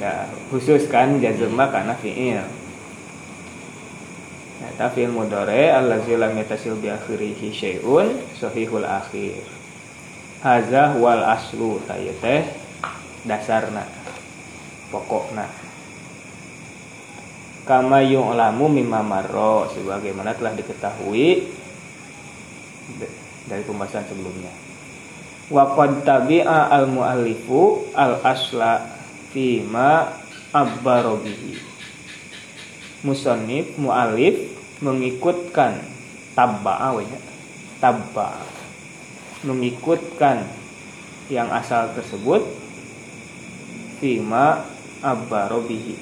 nah, 0.00 0.24
khusus 0.48 0.88
kan 0.88 1.20
jazma 1.20 1.68
karena 1.68 1.92
fi'il 2.00 2.40
tapi 4.74 5.06
fi'il 5.06 5.14
mudore 5.14 5.70
allazi 5.70 6.18
lam 6.18 6.34
yatasil 6.34 6.76
bi 6.76 6.90
akhirihi 6.90 7.48
syai'un 7.54 8.18
sahihul 8.36 8.84
akhir. 8.84 9.40
Haza 10.42 10.98
wal 10.98 11.22
aslu 11.22 11.78
saya 11.86 12.12
teh 12.18 12.42
dasarna 13.24 13.86
pokokna. 14.90 15.46
Kama 17.62 18.00
yu'lamu 18.02 18.66
mimma 18.72 19.04
marro 19.04 19.68
sebagaimana 19.72 20.32
telah 20.34 20.56
diketahui 20.56 21.48
dari 23.48 23.62
pembahasan 23.64 24.04
sebelumnya. 24.08 24.52
Wa 25.48 25.76
qad 25.76 26.04
tabi'a 26.04 26.72
al 26.72 26.88
muallifu 26.88 27.92
al 27.96 28.20
asla 28.24 28.84
fi 29.32 29.64
ma 29.64 30.08
abbaro 30.52 31.20
bihi. 31.20 31.56
Musannif 33.04 33.78
muallif 33.78 34.57
mengikutkan 34.78 35.82
tabba'a 36.34 36.94
we 36.94 37.04
nya. 37.06 37.20
tabba. 37.78 38.38
Mengikutkan 39.46 40.42
yang 41.30 41.50
asal 41.54 41.94
tersebut 41.94 42.42
fima 44.02 44.66
abbaro 45.04 45.62
bihi. 45.62 45.94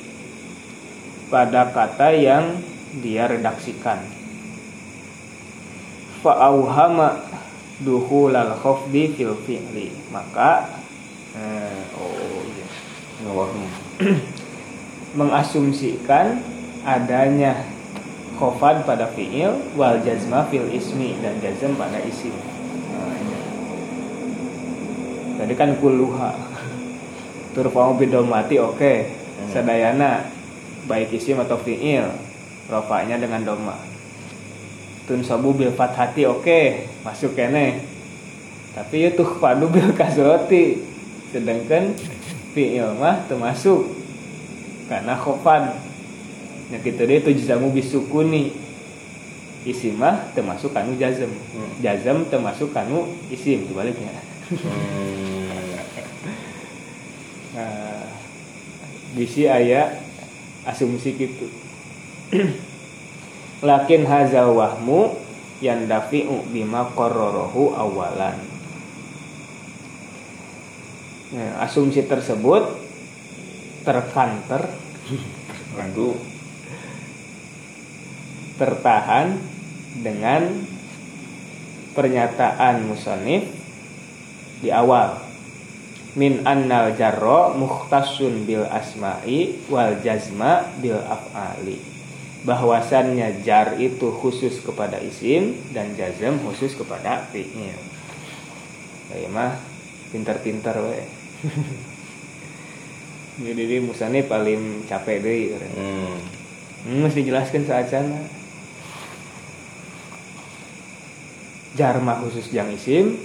Pada 1.28 1.68
kata 1.68 2.16
yang 2.16 2.62
dia 3.02 3.28
redaksikan. 3.28 4.00
Fa'auhama 6.24 7.20
duhulal 7.82 8.56
khafdi 8.56 9.12
fil 9.12 9.36
fi'li. 9.44 9.92
Maka 10.08 10.76
Nah, 11.36 12.00
oh 12.00 12.40
iya. 12.48 12.66
Mengasumsikan 15.20 16.40
adanya 16.80 17.75
khofad 18.36 18.84
pada 18.84 19.08
fiil 19.16 19.56
wal 19.74 19.96
jazma 20.04 20.44
fil 20.52 20.68
ismi 20.68 21.16
dan 21.24 21.40
jazm 21.40 21.72
pada 21.74 21.98
isim. 22.04 22.36
Tadi 25.36 25.52
kan 25.52 25.76
kuluha. 25.76 26.32
Turfa'u 27.52 27.96
bidomati 27.96 28.56
oke. 28.60 28.94
Hmm. 29.04 29.48
Sadayana 29.52 30.28
baik 30.88 31.12
isim 31.16 31.40
atau 31.40 31.60
fiil. 31.60 32.08
Rofaknya 32.68 33.20
dengan 33.20 33.44
doma. 33.44 33.76
Tun 35.06 35.22
sabu 35.22 35.54
bil 35.54 35.70
fathati 35.70 36.26
oke, 36.26 36.90
masuk 37.06 37.38
kene. 37.38 37.78
Tapi 38.74 39.12
itu 39.12 39.22
padu 39.38 39.70
bil 39.74 39.94
kasroti. 39.94 40.82
Sedangkan 41.30 41.94
fiil 42.56 42.96
mah 42.96 43.22
termasuk 43.28 43.86
karena 44.88 45.14
khofad 45.14 45.85
Ya 46.66 46.82
gitu 46.82 46.98
deh 46.98 47.22
itu 47.22 47.30
jazamu 47.42 47.70
bisukuni 47.70 48.50
isim 49.66 49.98
mah 49.98 50.30
termasuk 50.34 50.70
kanu 50.70 50.94
jazam 50.94 51.30
Hmm. 51.30 51.70
jazam 51.82 52.26
termasuk 52.26 52.70
kanu 52.70 53.06
isim 53.30 53.66
sebaliknya 53.66 54.14
Hmm. 54.46 55.74
nah, 57.58 58.06
bisi 59.18 59.50
aya 59.50 59.98
asumsi 60.62 61.18
gitu 61.18 61.46
lakin 63.66 64.06
haza 64.06 64.46
wahmu 64.46 65.18
yang 65.58 65.86
dafi'u 65.90 66.46
bima 66.50 66.86
kororohu 66.94 67.74
awalan 67.74 68.38
nah, 71.34 71.66
asumsi 71.66 72.06
tersebut 72.06 72.70
terkanter 73.82 74.62
Waduh. 75.74 76.35
Tertahan 78.56 79.36
dengan 80.00 80.64
pernyataan 81.96 82.84
musonif 82.84 83.48
di 84.60 84.68
awal. 84.68 85.24
Min 86.16 86.48
annal 86.48 86.96
jarro 86.96 87.52
muhtasun 87.52 88.48
bil 88.48 88.64
asma'i 88.64 89.60
wal 89.68 90.00
jazma 90.00 90.64
bil 90.80 90.96
af'ali. 90.96 91.76
Bahwasannya 92.48 93.44
jar 93.44 93.76
itu 93.76 94.12
khusus 94.16 94.64
kepada 94.64 94.96
isim 95.02 95.60
dan 95.76 95.92
jazm 95.92 96.40
khusus 96.40 96.72
kepada 96.72 97.28
fi'il. 97.32 97.76
Ya 99.12 99.28
mah. 99.28 99.60
Pintar-pintar 100.06 100.78
we. 100.80 101.02
Jadi 103.44 103.84
musonif 103.84 104.30
paling 104.30 104.88
capek 104.88 105.20
deh 105.20 105.58
Hmm. 105.76 106.16
Hmm, 106.86 107.02
mesti 107.02 107.26
dijelaskan 107.26 107.66
saacana. 107.66 108.16
Jar 108.22 108.45
mah 112.00 112.16
khusus 112.24 112.48
jang 112.48 112.72
isim, 112.72 113.20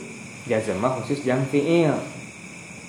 jazm 0.46 0.78
mah 0.84 1.00
khusus 1.00 1.24
jang 1.24 1.48
fiil. 1.48 1.96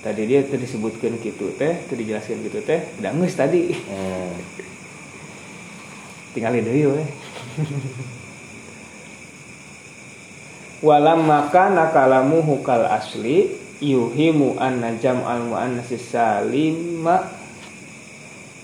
Tadi 0.02 0.26
dia 0.26 0.42
tadi 0.42 0.66
disebutkan 0.66 1.14
gitu 1.22 1.54
teh, 1.54 1.78
tadi 1.86 2.02
dijelaskan 2.02 2.42
gitu 2.42 2.58
teh, 2.66 2.82
udah 2.98 3.14
nges 3.14 3.38
tadi. 3.38 3.70
Hmm. 3.70 4.34
Tinggalin 6.34 6.64
deui 6.66 6.90
we. 6.90 7.04
Walam 10.82 11.22
maka 11.22 11.70
nakalamu 11.70 12.42
hukal 12.42 12.82
asli 12.90 13.54
yuhimu 13.78 14.58
anna 14.58 14.98
jam'al 14.98 15.46
muannasis 15.46 16.10
salima 16.10 17.30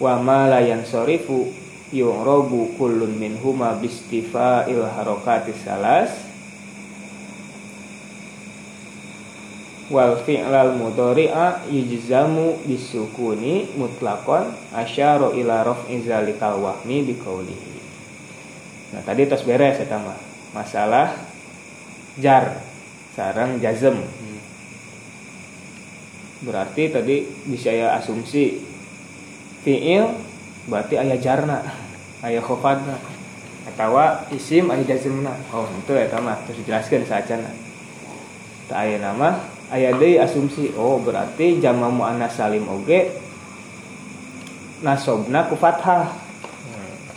wa 0.02 0.14
ma 0.18 0.50
la 0.50 0.58
yansorifu 0.58 1.54
yu'rabu 1.94 2.74
kullun 2.74 3.14
minhuma 3.14 3.78
bistifa'il 3.78 4.82
harakati 4.82 5.54
salas 5.62 6.27
wal 9.88 10.20
fi'lal 10.20 10.76
mudhari'a 10.76 11.64
yujzamu 11.72 12.60
bisukuni 12.68 13.72
mutlaqan 13.76 14.52
asyara 14.76 15.32
ila 15.32 15.64
raf'i 15.64 16.04
zalikal 16.04 16.60
wahmi 16.60 17.08
biqaulihi. 17.08 17.72
Nah 18.92 19.00
tadi 19.04 19.24
tos 19.24 19.44
beres 19.48 19.80
eta 19.80 19.96
mah 19.96 20.16
masalah 20.52 21.16
jar 22.20 22.60
sarang 23.16 23.56
jazm. 23.64 24.00
Berarti 26.44 26.92
tadi 26.92 27.24
bisa 27.48 27.72
ya 27.72 27.96
asumsi 27.96 28.60
fiil 29.64 30.12
berarti 30.68 31.00
ayah 31.00 31.18
jarna 31.18 31.64
ayah 32.22 32.44
khofadna 32.44 33.00
atau 33.72 33.96
isim 34.36 34.68
ayah 34.68 34.84
jazmna. 34.84 35.32
Oh 35.52 35.64
itu 35.64 35.92
ya 35.96 36.12
mah 36.20 36.36
terus 36.44 36.60
dijelaskan 36.60 37.08
saja 37.08 37.40
tak 38.68 38.78
ayah 38.84 39.00
nama 39.00 39.57
ayah 39.72 39.92
deui 39.96 40.16
asumsi 40.16 40.72
oh 40.76 41.00
berarti 41.02 41.60
jama 41.60 41.92
muannas 41.92 42.36
salim 42.36 42.64
oge 42.68 43.12
nasobna 44.80 45.48
ku 45.50 45.58
fathah. 45.58 46.08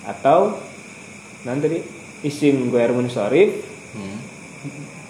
Atau 0.02 0.58
nanti 1.46 1.82
isim 2.26 2.74
gue 2.74 2.84
munsharif 2.90 3.72
Hmm. 3.92 4.24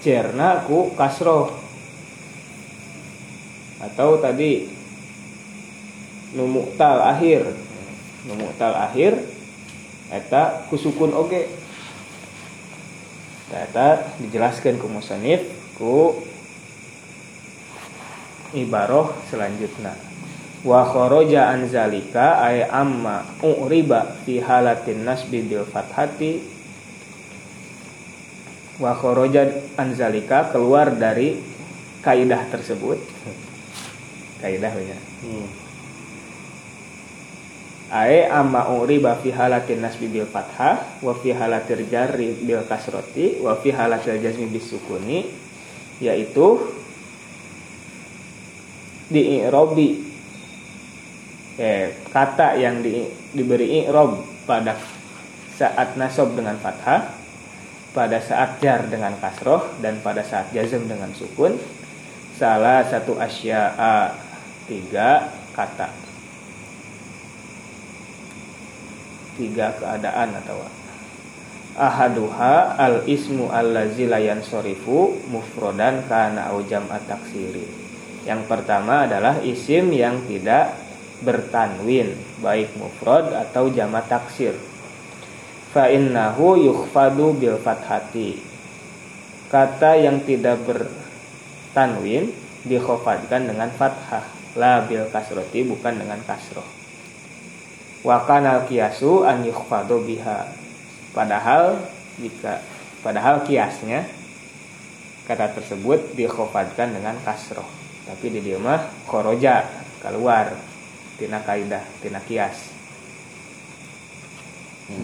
cerna 0.01 0.65
ku 0.65 0.89
kasroh 0.97 1.53
atau 3.77 4.17
tadi 4.17 4.65
numuktal 6.33 6.97
akhir. 6.97 7.45
Numuktal 8.25 8.73
akhir 8.73 9.21
eta 10.09 10.65
kusukun 10.73 11.13
oge. 11.13 11.45
Eta 13.53 14.01
dijelaskan 14.17 14.81
ku 14.81 14.89
musanif 14.89 15.45
ku 15.77 16.17
ibaroh 18.53 19.11
selanjutnya. 19.27 19.95
Wa 20.61 20.85
kharaja 20.85 21.49
an 21.49 21.65
zalika 21.65 22.37
ay 22.37 22.61
amma 22.69 23.25
uriba 23.41 24.13
fi 24.21 24.37
halatin 24.37 25.01
nasbi 25.01 25.41
bil 25.41 25.65
fathati. 25.65 26.37
Wa 28.77 28.93
kharaja 28.93 29.49
an 29.81 29.97
zalika 29.97 30.53
keluar 30.53 30.93
dari 30.93 31.41
kaidah 32.05 32.45
tersebut. 32.53 33.01
Kaidah 34.41 34.73
ya. 34.77 34.97
Hmm. 35.25 35.47
Ae 37.91 38.23
amma 38.23 38.71
uriba 38.71 39.19
fi 39.19 39.35
halatin 39.35 39.83
nasbi 39.83 40.07
bil 40.07 40.29
fathah 40.29 41.03
wa 41.03 41.11
fi 41.17 41.35
halatir 41.35 41.83
jarri 41.91 42.37
bil 42.39 42.63
kasroti 42.63 43.43
wa 43.43 43.59
fi 43.59 43.75
halatil 43.75 44.15
jazmi 44.21 44.47
bis 44.47 44.71
sukuni 44.71 45.27
yaitu 45.99 46.80
di 49.11 49.43
i'robi 49.43 49.99
eh, 51.59 51.91
kata 52.09 52.55
yang 52.55 52.79
di, 52.79 53.03
diberi 53.35 53.83
i'rob 53.83 54.23
pada 54.47 54.79
saat 55.59 55.99
nasab 55.99 56.33
dengan 56.33 56.55
fathah 56.57 57.21
pada 57.91 58.23
saat 58.23 58.63
jar 58.63 58.87
dengan 58.87 59.19
kasroh 59.19 59.67
dan 59.83 59.99
pada 59.99 60.23
saat 60.23 60.47
jazm 60.55 60.87
dengan 60.87 61.11
sukun 61.11 61.59
salah 62.39 62.87
satu 62.87 63.19
asya'a 63.19 64.15
tiga 64.65 65.27
kata. 65.51 65.91
Tiga 69.35 69.75
keadaan 69.75 70.39
atau 70.39 70.63
ahaduha 71.75 72.79
al 72.79 73.03
ismu 73.07 73.47
allazi 73.51 74.07
la 74.07 74.19
yansorifu 74.19 75.19
mufrodan 75.31 76.03
kana 76.07 76.51
au 76.51 76.63
jam'at 76.63 77.07
yang 78.21 78.45
pertama 78.45 79.09
adalah 79.09 79.41
isim 79.41 79.89
yang 79.89 80.21
tidak 80.29 80.77
bertanwin 81.25 82.13
baik 82.41 82.73
mufrad 82.77 83.33
atau 83.33 83.69
jamak 83.73 84.05
taksir. 84.05 84.53
Fa 85.73 85.89
innahu 85.89 86.57
yukhfadu 86.61 87.33
bil 87.37 87.57
fathati. 87.57 88.37
Kata 89.49 89.97
yang 89.97 90.21
tidak 90.21 90.61
bertanwin 90.65 92.29
dikhofadkan 92.65 93.49
dengan 93.49 93.73
fathah. 93.73 94.25
La 94.59 94.83
bil 94.83 95.07
kasroti 95.07 95.63
bukan 95.63 95.95
dengan 95.95 96.19
kasroh. 96.27 96.67
Wa 98.03 98.27
kanal 98.27 98.67
kiasu 98.67 99.23
an 99.23 99.47
yukhfadu 99.47 100.03
biha. 100.03 100.51
Padahal 101.15 101.79
jika 102.19 102.59
padahal 102.99 103.47
kiasnya 103.47 104.05
kata 105.25 105.55
tersebut 105.55 106.13
dikhofadkan 106.19 106.91
dengan 106.91 107.15
kasroh 107.23 107.81
tapi 108.11 108.27
di 108.27 108.43
dia 108.43 108.59
mah 108.59 109.07
khoroja 109.07 109.63
keluar 110.03 110.51
tina 111.15 111.39
kaidah 111.39 111.79
tina 112.03 112.19
kias. 112.27 112.59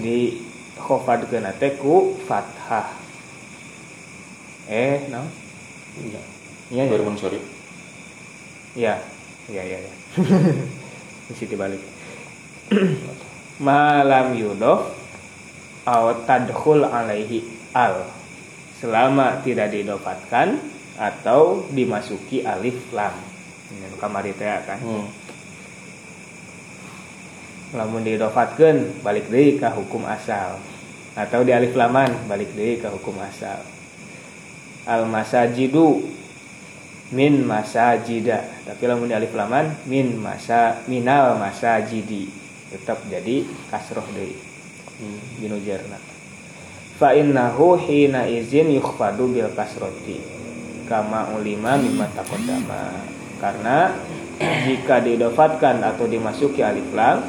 Di 0.03 0.35
khofadkeun 0.75 1.47
teh 1.55 1.79
ku 1.79 2.19
fathah. 2.27 2.91
Eh 4.67 5.07
no? 5.07 5.23
Iya. 5.95 6.21
iya 6.67 6.83
ya 6.83 6.91
Baru 6.91 7.15
sorry. 7.15 7.39
ya 8.75 8.99
ya 9.47 9.63
ya 9.63 9.79
ya 9.79 9.91
mesti 11.31 11.45
dibalik. 11.47 11.79
Malam 13.63 14.35
yudof 14.35 14.91
tadkhul 16.27 16.83
alaihi 16.83 17.47
al. 17.71 18.03
Selama 18.83 19.39
tidak 19.41 19.71
didapatkan 19.71 20.76
atau 20.97 21.63
dimasuki 21.71 22.43
alif 22.43 22.89
lam. 22.91 23.13
Kamari 23.97 24.33
teh 24.33 24.49
kan? 24.65 24.77
Hmm. 24.81 25.07
lamun 27.67 27.99
didofatkeun 27.99 29.03
balik 29.03 29.27
deui 29.27 29.59
ka 29.59 29.73
hukum 29.73 30.05
asal. 30.07 30.57
Atau 31.17 31.43
di 31.43 31.51
alif 31.51 31.73
laman 31.73 32.29
balik 32.29 32.53
deui 32.53 32.81
ka 32.81 32.89
hukum 32.93 33.17
asal. 33.21 33.61
Al 34.87 35.05
masajidu 35.05 36.05
min 37.11 37.43
masajida. 37.45 38.45
Tapi 38.65 38.83
lamun 38.87 39.09
di 39.11 39.15
alif 39.17 39.33
laman 39.35 39.73
min 39.89 40.15
masa 40.15 40.81
minal 40.87 41.35
masajidi. 41.37 42.29
Tetap 42.71 43.03
jadi 43.09 43.43
kasroh 43.71 44.05
deui. 44.15 44.35
Hmm. 44.97 45.21
binujarna 45.37 46.17
fa 46.97 47.13
innahu 47.13 47.77
hina 47.77 48.25
izin 48.25 48.73
yukhfadu 48.73 49.29
bil 49.29 49.53
kasroti 49.53 50.17
kama 50.87 51.35
ulima 51.35 51.75
mimma 51.75 52.07
taqaddama. 52.15 53.03
Karena 53.37 53.93
jika 54.65 55.03
didofatkan 55.03 55.85
atau 55.85 56.09
dimasuki 56.09 56.65
alif 56.65 56.89
lam 56.97 57.21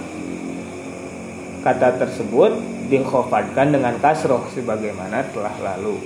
kata 1.61 2.01
tersebut 2.01 2.57
dikhofadkan 2.89 3.77
dengan 3.77 4.01
kasroh 4.01 4.49
sebagaimana 4.55 5.29
telah 5.35 5.53
lalu. 5.61 6.01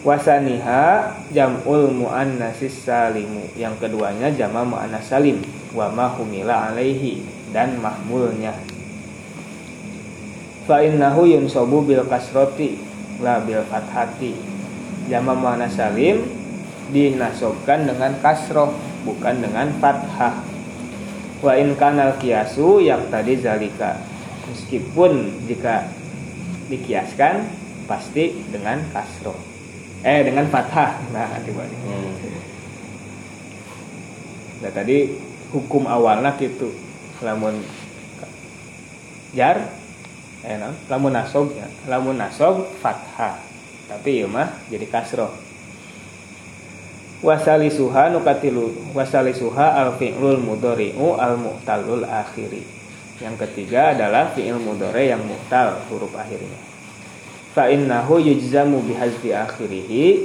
Wasaniha 0.00 1.12
jam'ul 1.28 1.92
muannasis 1.92 2.88
salimu. 2.88 3.44
Yang 3.56 3.84
keduanya 3.84 4.32
jama 4.32 4.64
muannas 4.64 5.08
salim. 5.08 5.44
Wa 5.76 5.92
ma 5.92 6.08
humila 6.12 6.72
alaihi 6.72 7.20
dan 7.52 7.76
mahmulnya. 7.80 8.56
Fa 10.64 10.80
innahu 10.80 11.28
yunsabu 11.28 11.84
bil 11.84 12.04
kasroti 12.08 12.80
la 13.20 13.44
bil 13.44 13.60
fathati. 13.68 14.32
Jama 15.12 15.36
muannas 15.36 15.76
salim 15.76 16.39
dinasobkan 16.90 17.86
dengan 17.86 18.12
kasroh 18.18 18.74
bukan 19.06 19.40
dengan 19.40 19.70
fathah. 19.78 20.42
Wa 21.40 21.56
in 21.56 21.72
kanal 21.78 22.20
kiasu 22.20 22.84
yang 22.84 23.08
tadi 23.08 23.40
zalika. 23.40 23.96
Meskipun 24.50 25.46
jika 25.48 25.88
dikiaskan 26.68 27.48
pasti 27.88 28.36
dengan 28.50 28.82
kasroh. 28.92 29.38
Eh 30.04 30.26
dengan 30.26 30.46
fathah. 30.50 31.00
Nah 31.14 31.30
dibalik 31.42 31.78
Hmm. 31.80 32.12
nah 34.60 34.68
tadi 34.76 35.16
hukum 35.56 35.88
awalnya 35.88 36.36
gitu. 36.36 36.68
Lamun 37.24 37.64
jar 39.32 39.56
eh 40.44 40.56
lamun 40.92 41.16
nasob 41.16 41.56
ya. 41.56 41.64
Lamun 41.88 42.20
nasob 42.20 42.68
fathah. 42.84 43.40
Tapi 43.88 44.22
ieu 44.22 44.28
mah 44.28 44.52
jadi 44.68 44.86
kasroh 44.86 45.49
wasali 47.20 47.68
suha 47.68 48.08
nukatilu 48.08 48.96
wasali 48.96 49.36
suha 49.36 49.76
al 49.76 49.96
fi'lul 50.00 50.40
mudori'u 50.40 51.20
al 51.20 51.36
mu'talul 51.36 52.04
akhiri. 52.08 52.64
Yang 53.20 53.36
ketiga 53.46 53.92
adalah 53.92 54.32
fi'il 54.32 54.56
mudore 54.56 55.12
yang 55.12 55.20
mu'tal 55.20 55.76
huruf 55.92 56.16
akhirnya. 56.16 56.56
Fa 57.52 57.68
innahu 57.68 58.16
yujzamu 58.16 58.80
bihazfi 58.80 59.36
akhirih 59.36 60.24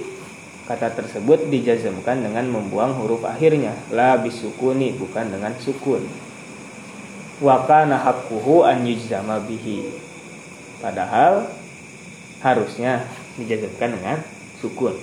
kata 0.65 0.95
tersebut 0.95 1.51
dijazmkan 1.51 2.23
dengan 2.23 2.47
membuang 2.47 2.95
huruf 2.95 3.27
akhirnya. 3.27 3.75
La 3.91 4.15
bisukuni 4.15 4.95
bukan 4.95 5.27
dengan 5.27 5.51
sukun. 5.59 6.07
Wa 7.43 7.67
kana 7.67 7.99
haqquhu 7.99 8.63
an 8.63 8.87
yujzama 8.87 9.43
bihi. 9.43 9.91
Padahal 10.79 11.51
harusnya 12.39 13.03
dijazmkan 13.35 13.99
dengan 13.99 14.23
sukun 14.63 14.95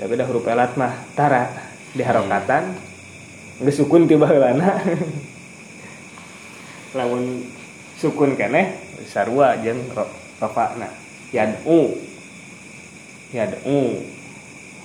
tapi 0.00 0.16
dah 0.16 0.24
huruf 0.24 0.48
elat 0.48 0.72
mah 0.80 0.96
tara 1.12 1.52
di 1.92 2.00
harokatan 2.00 2.72
geus 3.60 3.76
sukun 3.76 4.08
tiba 4.08 4.24
heulana 4.24 4.80
lamun 6.96 7.44
sukun 8.00 8.32
keneh 8.32 8.80
sarua 9.04 9.60
jeung 9.60 9.84
ro- 9.92 10.08
rofana 10.40 10.88
yad'u 11.36 11.92
yad'u 13.36 14.00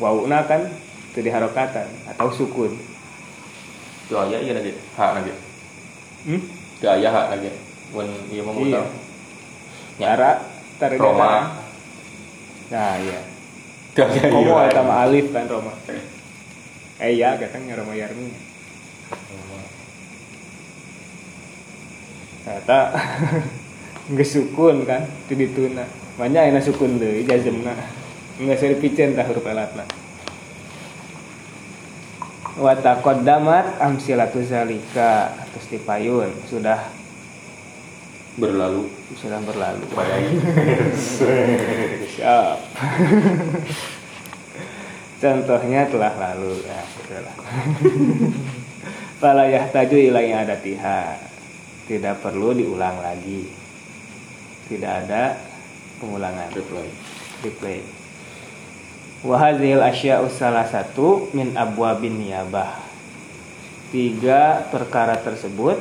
wauna 0.03 0.43
kan 0.43 0.67
itu 1.15 1.23
di 1.23 1.31
harokatan 1.31 1.87
atau 2.11 2.27
sukun 2.35 2.75
Itu 4.05 4.21
aya 4.21 4.37
ieu 4.37 4.53
lagi. 4.53 4.69
Hak 4.93 5.17
lagi. 5.17 5.33
hmm? 6.29 6.41
Itu 6.77 6.85
aya 6.85 7.09
hak 7.09 7.25
lagi. 7.33 7.49
Mun 7.89 8.05
ieu 8.29 8.45
mah 8.45 8.53
iya 8.61 8.85
nyara 9.97 10.45
Roma. 10.99 11.55
nah 12.67 12.99
iya. 12.99 13.34
Komo 13.95 14.59
eta 14.59 14.81
mah 14.83 15.07
alif 15.07 15.31
kan 15.31 15.47
Roma 15.47 15.71
eh 16.99 17.11
iya 17.15 17.35
katanya 17.35 17.79
Roma 17.79 17.95
Yarmi. 17.95 18.31
Ternyata 22.43 22.79
nggak 24.11 24.27
sukun 24.27 24.85
kan 24.85 25.03
itu 25.25 25.33
dituna 25.33 25.83
banyak 26.15 26.53
yang 26.53 26.61
sukun 26.61 27.01
deh 27.01 27.25
jazmna 27.25 27.73
nggak 28.39 28.59
seri 28.59 28.77
picen 28.77 29.17
tah 29.17 29.25
huruf 29.25 29.43
elatna 29.43 29.83
wa 32.55 32.71
taqaddamat 32.71 33.83
amsilatu 33.83 34.39
zalika 34.43 35.35
terus 35.51 35.67
dipayun. 35.71 36.31
Sudah 36.47 36.94
Berlalu. 38.35 38.91
sudah 39.15 39.39
berlalu. 39.47 39.83
Bayangin. 39.95 40.43
siap. 42.15 42.59
Contohnya 45.23 45.87
telah 45.87 46.13
lalu. 46.19 46.59
Ya 46.67 46.83
sudahlah. 46.83 47.35
Fala 49.23 49.47
yahtaju 49.47 49.97
ila 50.11 50.19
adatiha 50.19 51.31
tidak 51.85 52.19
perlu 52.19 52.51
diulang 52.51 52.97
lagi. 52.99 53.47
Tidak 54.67 54.93
ada 55.05 55.37
pengulangan. 56.01 56.49
Reply. 56.51 56.89
replay. 57.45 57.79
Wahazil 59.25 59.81
asya'u 59.81 60.29
salah 60.29 60.65
satu 60.65 61.29
min 61.31 61.53
abwabin 61.53 62.17
niyabah. 62.17 62.83
Tiga 63.93 64.65
perkara 64.73 65.15
tersebut 65.21 65.77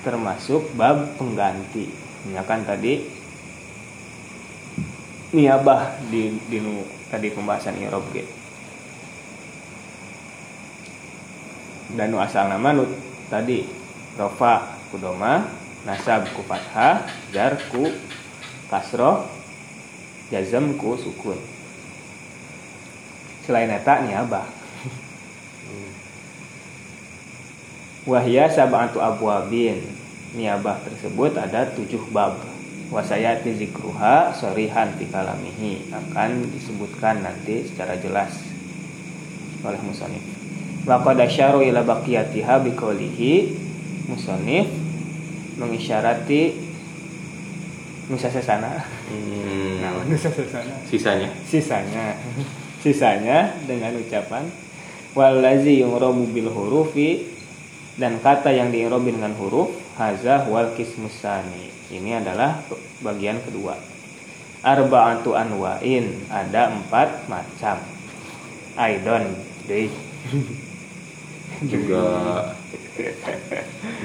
termasuk 0.00 0.72
bab 0.76 1.16
pengganti. 1.16 1.88
Misalkan 2.28 2.64
tadi 2.68 3.00
niyabah 5.32 6.10
di, 6.10 6.36
di 6.50 6.58
tadi 7.08 7.28
pembahasan 7.32 7.80
irob 7.80 8.04
ge. 8.12 8.24
Dan 11.90 12.14
nu 12.14 12.22
asal 12.22 12.46
nama 12.46 12.70
nu 12.70 12.86
tadi 13.26 13.66
rofa 14.14 14.78
kudoma 14.94 15.48
nasab 15.82 16.28
ku 16.36 16.44
fathah 16.46 17.02
jar 17.34 17.58
ku 17.72 17.88
kasroh 18.68 19.26
jazm 20.30 20.78
ku 20.78 20.94
sukun. 20.94 21.38
Selain 23.42 23.72
eta 23.72 24.04
niyabah 24.06 24.59
wahya 28.10 28.50
sab'atu 28.50 28.98
abwabin. 28.98 29.78
Niyabah 30.34 30.82
tersebut 30.82 31.38
ada 31.38 31.70
tujuh 31.70 32.10
bab. 32.10 32.42
Wasayati 32.90 33.54
zikruha 33.54 34.34
sorihan 34.34 34.90
fi 34.98 35.06
kalamihi. 35.06 35.94
Akan 35.94 36.50
disebutkan 36.50 37.22
nanti 37.22 37.62
secara 37.70 37.94
jelas 38.02 38.34
oleh 39.62 39.78
musonif. 39.86 40.22
Wa 40.82 40.98
qad 41.06 41.22
asyaru 41.22 41.62
ila 41.62 41.86
baqiyatiha 41.86 42.66
biqaulihi. 42.66 43.32
Musonif 44.10 44.66
mengisyarati 45.54 46.58
nusa 48.10 48.26
sesana. 48.26 48.82
Hmm. 49.06 49.78
nah 49.78 50.02
nusa 50.02 50.34
sesana. 50.34 50.74
Sisanya. 50.90 51.30
sisanya. 51.46 52.18
Sisanya 52.82 53.54
dengan 53.70 53.94
ucapan 54.02 54.50
walazi 55.14 55.82
yungrobu 55.82 56.26
bil 56.30 56.50
hurufi 56.50 57.39
dan 58.00 58.16
kata 58.24 58.48
yang 58.48 58.72
diirobi 58.72 59.12
dengan 59.12 59.36
huruf 59.36 59.76
haza 60.00 60.48
wal 60.48 60.72
kismusani 60.72 61.68
ini 61.92 62.16
adalah 62.16 62.64
bagian 63.04 63.42
kedua. 63.42 63.74
Arba'atu 64.60 65.34
anwa'in. 65.34 66.28
Ada 66.30 66.70
empat 66.70 67.26
macam. 67.26 67.82
Aidon 68.78 69.34
deui 69.66 69.90
Juga. 71.66 72.06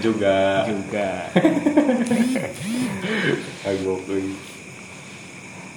Juga. 0.03 0.65
juga. 0.67 1.09
Euy. 3.69 4.25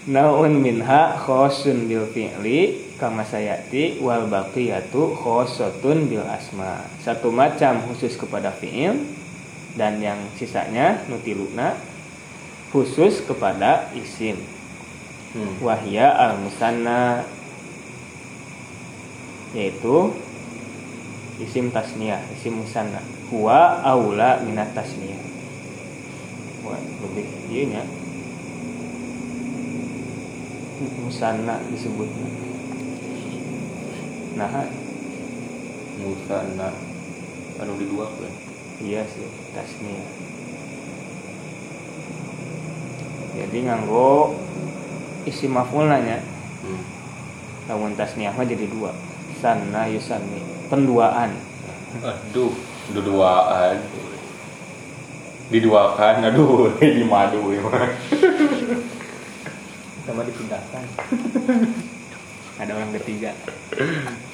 naun 0.08 0.64
minha 0.64 1.12
khosun 1.20 1.84
bil 1.84 2.08
fi'li 2.08 2.87
kama 2.98 3.22
sayati 3.22 4.02
wal 4.02 4.26
baqiyatu 4.26 5.14
khossatun 5.14 6.10
bil 6.10 6.26
asma. 6.26 6.82
Satu 6.98 7.30
macam 7.30 7.78
khusus 7.86 8.18
kepada 8.18 8.50
fiil 8.50 8.98
dan 9.78 10.02
yang 10.02 10.18
sisanya 10.34 11.06
nutiluna 11.06 11.78
khusus 12.74 13.22
kepada 13.22 13.94
isim. 13.94 14.36
Hmm. 15.28 15.60
wahya 15.60 16.08
al 16.08 16.40
musanna 16.40 17.20
yaitu 19.52 20.10
isim 21.38 21.70
tasniyah 21.70 22.18
isim 22.34 22.58
musanna. 22.58 22.98
Huwa 23.30 23.78
aula 23.86 24.42
minat 24.42 24.74
tasniyah. 24.74 25.22
Wah, 26.66 26.80
lebih 27.06 27.28
iya 27.46 27.62
nya. 27.78 27.82
Musanna 31.04 31.62
disebutnya 31.70 32.47
nah 34.38 34.62
Musanna 35.98 36.70
anu 37.58 37.74
di 37.74 37.90
dua 37.90 38.06
kan. 38.06 38.32
iya 38.78 39.02
sih 39.02 39.26
tasniyah 39.50 40.28
jadi 43.38 43.70
nganggo 43.70 44.34
isim 45.26 45.54
maf'ulna 45.54 46.02
nya. 46.02 46.18
Hmm. 46.66 46.82
lamun 47.70 47.94
tasniyah 47.94 48.34
mah 48.34 48.42
jadi 48.42 48.66
dua. 48.66 48.90
Sanna 49.38 49.86
yusanni 49.86 50.42
penduaan. 50.66 51.30
Aduh, 52.02 52.50
duduaan. 52.90 53.78
Diduakan, 55.48 56.28
aduh, 56.28 56.74
di 56.82 57.06
madu 57.06 57.54
ya. 57.54 57.62
Sama 60.02 60.26
dipindahkan. 60.26 60.84
Ada 62.58 62.74
orang 62.74 62.90
ketiga 62.98 63.30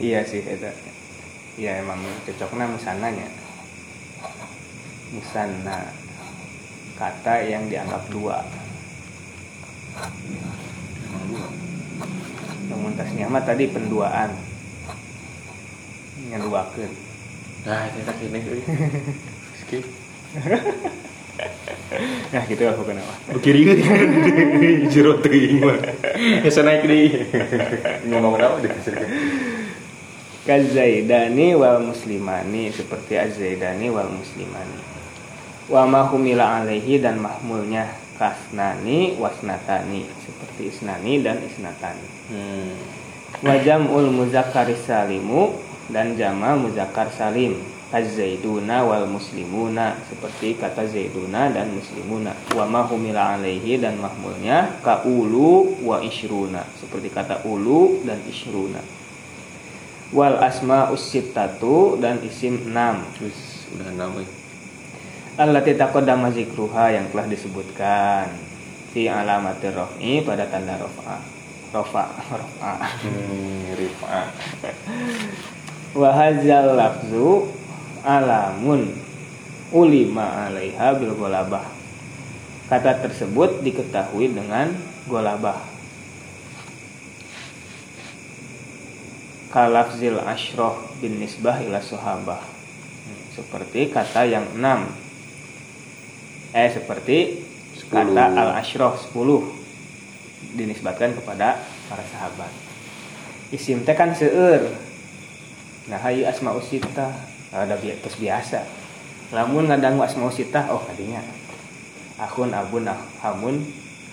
iya 0.00 0.20
sih 0.24 0.44
itu 0.44 0.70
iya 1.56 1.80
emang 1.80 2.00
cocoknya 2.28 2.66
musananya 2.68 3.28
musanna 5.14 5.92
kata 6.96 7.34
yang 7.44 7.68
dianggap 7.68 8.02
dua 8.12 8.44
namun 12.68 12.92
tasnya 12.98 13.30
mah 13.30 13.44
tadi 13.44 13.70
penduaan 13.70 14.32
ngeduakeun 16.32 17.06
Nah, 17.66 17.82
saya 17.90 18.02
tak 18.06 18.22
ini. 18.22 18.38
Skip. 19.58 19.82
nah 22.30 22.42
gitu 22.44 22.62
aku 22.68 22.82
kenapa 22.84 23.12
Kiri 23.42 23.62
jero 24.86 25.18
teuing 25.18 25.66
mah. 25.66 25.74
Asa 26.46 26.62
naik 26.62 26.86
deui. 26.86 27.26
Ngomong 28.06 28.38
apa 28.38 28.62
deh 28.62 28.70
kazaidani 30.46 31.58
wal 31.58 31.82
muslimani 31.82 32.70
seperti 32.70 33.18
azaidani 33.18 33.90
wal 33.90 34.06
muslimani. 34.06 34.78
Wa 35.66 35.82
ma 35.90 36.06
humila 36.06 36.62
alaihi 36.62 37.02
dan 37.02 37.18
mahmulnya 37.18 37.90
kasnani 38.14 39.18
wasnatani 39.18 40.06
seperti 40.22 40.70
isnani 40.70 41.18
dan 41.26 41.42
isnatani. 41.42 42.06
Hmm. 42.30 42.78
wa 43.42 43.52
jam'ul 43.58 44.08
muzakkar 44.14 44.70
salimu 44.86 45.50
dan 45.90 46.14
jama 46.14 46.54
muzakkar 46.54 47.10
salim. 47.10 47.58
Az-zaiduna 47.86 48.82
wal 48.82 49.06
muslimuna 49.06 49.94
seperti 50.10 50.58
kata 50.58 50.90
zaiduna 50.90 51.50
dan 51.54 51.70
muslimuna. 51.70 52.34
Wa 52.54 52.66
ma 52.66 52.82
humila 52.86 53.38
alaihi 53.38 53.78
dan 53.78 53.98
mahmulnya 53.98 54.82
ka 54.82 55.06
ulu 55.06 55.82
wa 55.86 56.02
ishruna 56.02 56.66
seperti 56.78 57.14
kata 57.14 57.46
ulu 57.46 58.02
dan 58.02 58.18
ishruna 58.26 59.05
wal 60.14 60.38
asma 60.38 60.90
usittatu 60.94 61.98
dan 61.98 62.22
isim 62.22 62.70
6 62.70 63.16
Terus 63.18 63.38
udah 63.74 63.88
enam 63.90 64.22
euy. 64.22 64.28
allati 65.36 65.76
taqaddama 65.76 66.32
zikruha 66.32 66.94
yang 66.94 67.06
telah 67.12 67.26
disebutkan. 67.28 68.30
Fi 68.94 69.10
alamatir 69.12 69.76
raf'i 69.76 70.24
pada 70.24 70.48
tanda 70.48 70.80
rafa. 70.80 71.20
Rafa 71.74 72.04
rafa. 72.32 72.72
Hmm, 73.04 73.76
rifa. 73.76 74.18
wa 76.00 76.12
hadzal 76.12 76.76
lafzu 76.76 77.48
alamun 78.04 78.92
ulima 79.72 80.46
alaiha 80.46 80.92
bil 81.00 81.16
golabah 81.16 81.64
kata 82.68 83.00
tersebut 83.08 83.64
diketahui 83.64 84.28
dengan 84.28 84.76
golabah 85.08 85.56
kalafzil 89.52 90.18
ashroh 90.22 90.78
bin 90.98 91.18
nisbah 91.20 91.60
ila 91.62 91.82
sahabah. 91.82 92.42
Seperti 93.34 93.92
kata 93.92 94.24
yang 94.24 94.46
enam. 94.56 94.88
Eh 96.56 96.72
seperti 96.72 97.44
Sepuluh. 97.76 98.16
kata 98.16 98.24
al 98.32 98.50
ashroh 98.56 98.96
10 98.96 100.56
dinisbatkan 100.56 101.12
kepada 101.12 101.60
para 101.92 102.04
sahabat. 102.08 102.48
Isim 103.52 103.84
teh 103.84 103.92
kan 103.92 104.16
seueur. 104.16 104.72
Nah 105.92 106.00
hayu 106.00 106.24
asma 106.24 106.56
usita. 106.56 107.12
Ada 107.52 107.78
bi 107.78 107.92
terus 108.00 108.16
biasa. 108.18 108.64
Lamun 109.36 109.68
ngadangu 109.68 110.00
asma 110.00 110.32
usita 110.32 110.66
oh 110.72 110.80
tadinya 110.88 111.20
akun 112.16 112.48
abun 112.52 112.88
hamun 113.20 113.60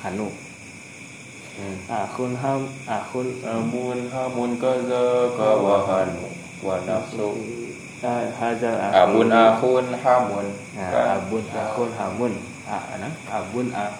hanu 0.04 0.28
Hmm. 1.53 1.77
akun 1.85 2.33
ham 2.33 2.65
akun 2.89 3.29
Amun 3.45 4.09
hamun 4.09 4.57
kaza 4.57 5.29
kawahanu 5.37 6.25
wa 6.65 6.81
nafsu. 6.81 7.37
Hazal 8.01 8.73
Abun 8.89 9.29
ahun 9.29 9.85
hamun. 9.93 10.47
Abun 10.81 11.45
akun 11.53 11.93
hamun. 11.93 12.33
Abun 13.29 13.67
ah 13.69 13.93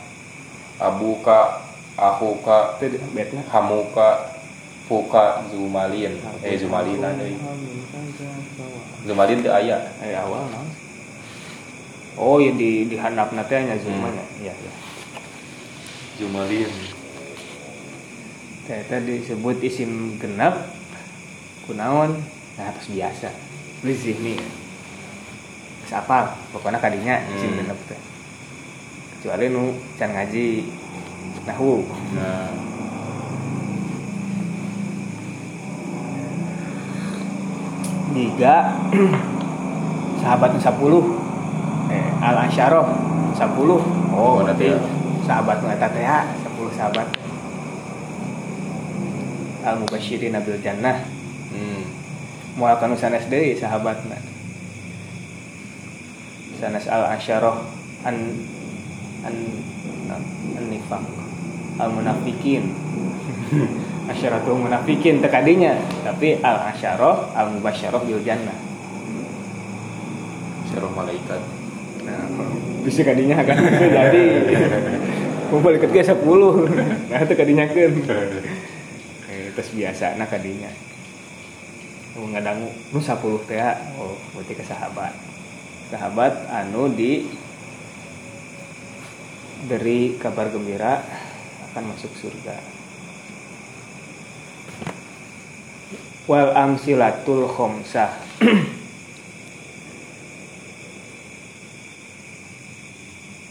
Abuka 0.82 1.62
Ahuka 1.94 2.82
Hamuka 3.54 4.10
Fuka 4.90 5.46
Zumalin. 5.54 6.18
Eh 6.42 6.58
Zumalina 6.58 7.14
deui. 7.14 7.38
Zumalin 9.06 9.46
teu 9.46 9.54
aya 9.54 9.78
eh 10.02 10.18
awal 10.18 10.50
oh 12.18 12.38
ya 12.42 12.50
di 12.58 12.90
di 12.90 12.98
handap 12.98 13.30
teh 13.46 13.62
nya 13.62 13.78
zumanya. 13.78 14.26
Iya 14.42 14.58
iya. 14.58 14.72
Zumalin 16.18 17.03
Ternyata 18.64 19.04
disebut 19.04 19.60
isim 19.60 20.16
genap 20.20 20.72
kunaon 21.68 22.16
nah 22.56 22.66
atas 22.72 22.88
biasa. 22.88 23.30
Lizih 23.84 24.16
nih 24.24 24.40
Terus 25.84 26.00
apal 26.00 26.32
pokoknya 26.56 26.80
kadinya 26.80 27.20
isim 27.36 27.52
Hmm. 27.52 27.60
genep 27.60 27.80
teh 27.92 28.00
kecuali 29.24 29.48
nu 29.52 29.72
can 29.96 30.12
ngaji 30.12 30.68
nahu. 31.48 31.80
Nah. 32.16 32.52
Tiga 38.14 38.56
sahabat 40.22 40.60
sepuluh 40.60 41.18
eh, 41.88 42.12
al 42.20 42.36
asyaroh 42.48 42.88
sepuluh 43.32 43.80
oh 44.12 44.44
berarti 44.44 44.76
sahabat 45.24 45.64
nu 45.64 45.72
eta 45.72 45.88
teh 45.88 46.04
sepuluh 46.44 46.72
sahabat 46.76 47.23
al 49.64 49.80
mubasyirin 49.80 50.38
bil 50.44 50.60
jannah. 50.62 51.04
Hmm. 51.54 51.86
moal 52.58 52.78
kanu 52.82 52.98
sanes 52.98 53.30
deui 53.30 53.54
sahabatna 53.54 54.18
sanes 56.58 56.86
al 56.90 57.14
asyaroh 57.14 57.62
an 58.06 58.18
an 59.26 59.36
an 60.58 60.66
nifaq 60.70 61.06
al 61.78 61.90
munafikin 61.94 62.74
asyaratul 64.10 64.58
munafikin 64.58 65.22
tekadinya 65.22 65.78
tapi 66.06 66.42
al 66.42 66.74
asyaroh 66.74 67.34
al 67.34 67.58
mubasyaroh 67.58 68.02
bil 68.06 68.22
jannah. 68.22 68.58
Syarah 70.74 70.90
malaikat. 70.90 71.42
Nah 72.04 72.26
bisa 72.82 73.06
kadinya 73.06 73.40
kan? 73.46 73.58
Jadi 73.98 74.24
kumpul 75.54 75.78
ikut 75.78 75.94
ke 75.94 76.02
10 76.02 76.18
nah 77.14 77.20
itu 77.22 77.34
kadinya 77.38 77.70
kan 77.70 77.94
terus 79.54 79.72
biasa 79.72 80.18
nah 80.18 80.28
kadinya. 80.28 80.70
Nu 82.14 82.30
ngadangu 82.30 82.70
nu 82.94 83.00
10 83.02 83.48
teh 83.50 83.62
oh 83.98 84.18
berarti 84.34 84.54
ke 84.54 84.66
sahabat. 84.66 85.14
Sahabat 85.90 86.50
anu 86.50 86.90
di 86.94 87.26
beri 89.70 90.20
kabar 90.20 90.52
gembira 90.52 91.00
akan 91.72 91.94
masuk 91.96 92.12
surga. 92.18 92.58
Wal 96.30 96.52
amsilatul 96.56 97.48
khomsah. 97.50 98.14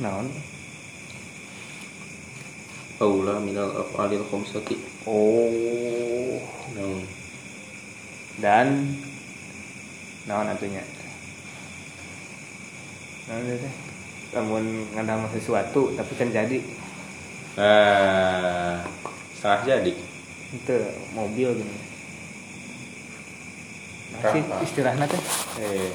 Naon 0.02 0.51
aula 3.02 3.42
minal 3.42 3.74
af'alil 3.82 4.22
khamsati. 4.30 4.78
Oh. 5.10 6.38
Naon 6.78 7.02
dan 8.38 8.96
naon 10.30 10.46
atunya? 10.46 10.86
Naon 13.26 13.42
itu? 13.50 13.58
Teh 13.58 13.74
lamun 14.32 14.88
ngadama 14.96 15.28
sesuatu 15.34 15.92
tapi 15.98 16.12
kan 16.16 16.30
jadi. 16.30 16.58
Nah 17.58 18.80
salah 19.36 19.66
jadi. 19.66 19.92
Itu 20.54 20.76
mobil 21.12 21.58
gini. 21.58 21.76
Masih 24.16 24.42
istilahnya 24.62 25.04
teh? 25.10 25.22
Eh. 25.60 25.92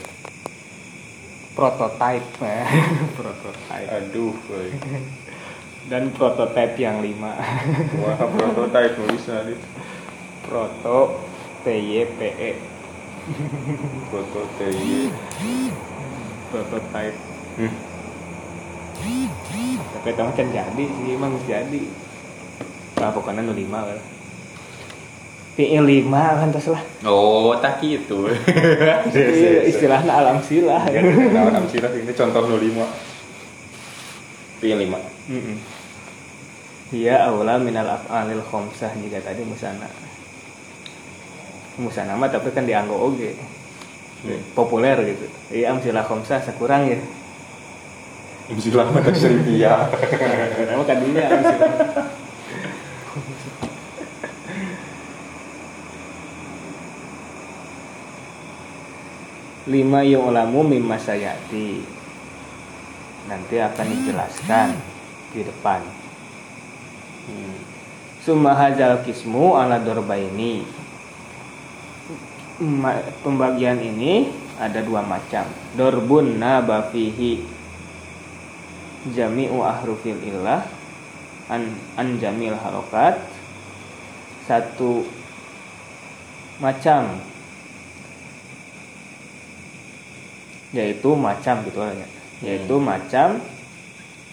Prototype 1.58 2.28
prototype. 3.18 3.89
Aduh. 3.89 4.36
dan 5.88 6.12
prototype 6.16 6.76
yang 6.80 7.00
lima. 7.00 7.36
Wah 8.04 8.20
prototype 8.28 8.96
nulisnya 9.00 9.48
nih. 9.48 9.60
Proto 10.48 11.28
TYPE 11.68 12.78
foto 14.08 14.42
TY 14.56 15.12
prototype 16.48 17.18
hmm. 17.60 17.74
tapi 19.92 20.10
itu 20.16 20.22
mah 20.24 20.32
can 20.32 20.48
jadi 20.48 20.84
sih 20.88 21.12
emang 21.12 21.36
jadi. 21.44 21.84
Lah 22.98 23.12
pokoknya 23.14 23.44
nu 23.44 23.54
lima 23.54 23.84
lah 23.84 24.00
PE 25.60 25.80
lima 25.84 26.40
kan 26.40 26.56
terus 26.56 26.72
lah 26.72 26.80
oh 27.04 27.52
tak 27.60 27.84
gitu. 27.84 28.32
Iya, 29.12 29.68
istilahnya 29.68 30.14
alam 30.14 30.40
silah 30.40 30.88
ya 30.88 31.04
naon 31.04 31.68
amsilah 31.68 31.92
ini 32.00 32.14
contoh 32.16 32.48
05 32.48 32.80
pilih 34.64 34.78
lima. 34.88 34.98
Mm-mm. 35.28 35.77
Iya 36.88 37.28
aula 37.28 37.60
minal 37.60 38.00
af'alil 38.00 38.40
khomsah 38.48 38.96
jika 39.04 39.20
tadi 39.20 39.44
musana. 39.44 39.92
Musana 41.76 42.16
mah 42.16 42.32
tapi 42.32 42.56
kan 42.56 42.64
dianggo 42.64 42.96
oge. 42.96 43.36
Populer 44.56 44.96
gitu. 45.04 45.28
Iya 45.52 45.76
amsilah 45.76 46.08
khomsah 46.08 46.40
sakurang 46.40 46.88
ya. 46.88 47.00
Amsilah 48.48 48.88
mah 48.88 49.04
tadi 49.12 49.20
seritia 49.20 49.92
Nama 50.64 50.84
kan 50.88 50.98
dia 51.04 51.26
amsilah. 51.28 51.76
Lima 59.68 60.08
yu'lamu 60.08 60.64
mimma 60.64 60.96
sayati. 60.96 61.84
Nanti 63.28 63.56
akan 63.60 63.86
dijelaskan 63.92 64.70
di 65.36 65.44
depan 65.44 66.07
hmm. 67.28 67.56
summa 68.24 68.56
hadzal 68.56 69.04
kismu 69.04 69.60
ala 69.60 69.78
dorbaini 69.78 70.66
Ma- 72.58 73.06
pembagian 73.22 73.78
ini 73.78 74.34
ada 74.58 74.82
dua 74.82 75.06
macam. 75.06 75.46
Dorbun 75.78 76.42
nabafihi 76.42 77.46
jami'u 79.14 79.62
ahrufil 79.62 80.18
illah 80.26 80.66
an, 81.54 81.78
an 81.94 82.18
jamil 82.18 82.58
harokat. 82.58 83.22
Satu 84.50 85.06
macam. 86.58 87.22
Yaitu 90.74 91.14
macam 91.14 91.62
gitu 91.62 91.78
ya. 91.78 92.08
Yaitu 92.42 92.76
macam 92.82 93.38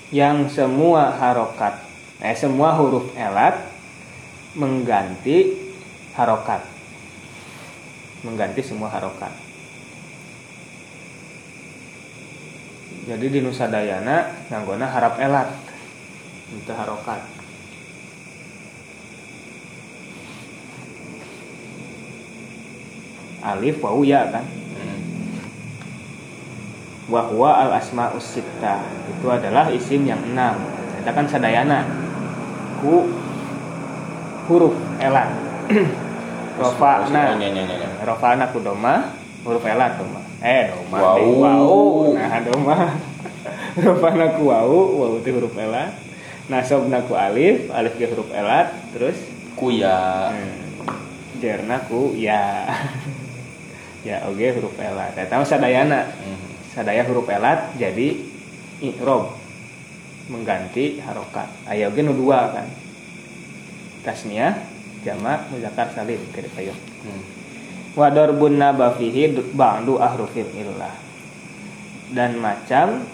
yang 0.08 0.48
semua 0.48 1.12
harokat 1.12 1.76
eh 2.24 2.32
semua 2.32 2.72
huruf 2.80 3.12
elat 3.20 3.68
mengganti 4.56 5.60
harokat. 6.16 6.64
Mengganti 8.24 8.64
semua 8.64 8.88
harokat. 8.88 9.28
Jadi 13.04 13.26
di 13.28 13.38
Nusa 13.44 13.68
Dayana 13.68 14.48
nganggona 14.48 14.88
harap 14.88 15.20
elat. 15.20 15.52
Itu 16.48 16.72
harokat. 16.72 17.20
Alif 23.44 23.76
wau 23.84 24.00
ya 24.00 24.32
kan? 24.32 24.48
Wahwa 27.04 27.68
al 27.68 27.76
asmaus 27.76 28.24
sitta 28.24 28.80
itu 29.12 29.28
adalah 29.28 29.68
isim 29.68 30.08
yang 30.08 30.24
enam. 30.24 30.56
Kita 30.96 31.12
kan 31.12 31.28
sadayana 31.28 31.84
ku 32.84 33.08
huruf 34.44 34.76
elat 35.00 35.32
rofa'na 36.60 37.40
Nya, 37.40 37.48
nya, 37.48 37.64
nya, 37.64 37.74
nya. 37.80 37.88
rofa'na 38.04 38.52
ku 38.52 38.60
doma 38.60 39.08
huruf 39.40 39.64
elat 39.64 39.96
doma. 39.96 40.20
Eh 40.44 40.68
doma 40.68 40.98
Wau. 41.00 41.16
deh, 41.16 41.28
wau. 41.32 41.80
Nah 42.12 42.36
doma. 42.44 42.76
Rofa'na 43.84 44.36
ku 44.36 44.52
wau 44.52 44.76
wau 45.00 45.16
itu 45.16 45.32
huruf 45.32 45.56
elat 45.56 45.96
nasobna 46.52 47.00
ku 47.08 47.16
alif 47.16 47.72
alif 47.72 47.96
ke 47.96 48.04
huruf 48.04 48.28
elat 48.30 48.68
terus? 48.92 49.16
Kuya 49.56 50.28
hmm, 50.36 51.40
jerna 51.40 51.80
ku 51.88 52.12
ya. 52.12 52.68
Ya 54.04 54.20
oke 54.28 54.44
huruf 54.60 54.76
elat 54.76 55.16
eta 55.16 55.40
sadayana. 55.40 56.04
Hmm. 56.20 56.36
sadaya 56.76 57.08
huruf 57.08 57.24
elat 57.24 57.72
jadi 57.80 58.20
i'rob 58.84 59.32
mengganti 60.28 61.00
harokat. 61.00 61.48
Aya 61.68 61.92
oge 61.92 62.00
nu 62.00 62.16
dua 62.16 62.52
kan. 62.52 62.66
Tasniah 64.04 64.74
jamak 65.04 65.52
muzakkar 65.52 65.92
salim 65.92 66.20
kira 66.32 66.48
kayu 66.56 66.72
Hmm. 67.04 67.20
wa 67.92 68.08
darbun 68.08 68.56
ba'du 68.56 70.00
ahrufil 70.00 70.48
illah 70.56 70.96
dan 72.16 72.40
macam 72.40 73.04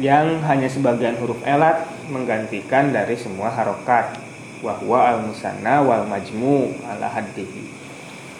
yang 0.00 0.40
hanya 0.48 0.64
sebagian 0.64 1.20
huruf 1.20 1.44
elat 1.44 1.84
menggantikan 2.08 2.88
dari 2.88 3.20
semua 3.20 3.52
harokat. 3.52 4.16
Wahwa 4.58 5.14
al 5.14 5.18
musanna 5.22 5.84
wal 5.84 6.02
majmu 6.08 6.72
ala 6.82 7.06
haddihi. 7.06 7.62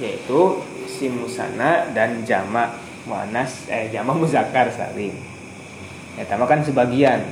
Yaitu 0.03 0.65
isim 0.83 1.21
musanna 1.21 1.93
dan 1.95 2.25
jamak 2.27 2.75
muannas 3.07 3.69
eh 3.71 3.93
jamak 3.93 4.19
muzakkar 4.19 4.73
salim 4.73 5.15
ya 6.19 6.27
tama 6.27 6.45
kan 6.45 6.61
sebagian 6.61 7.23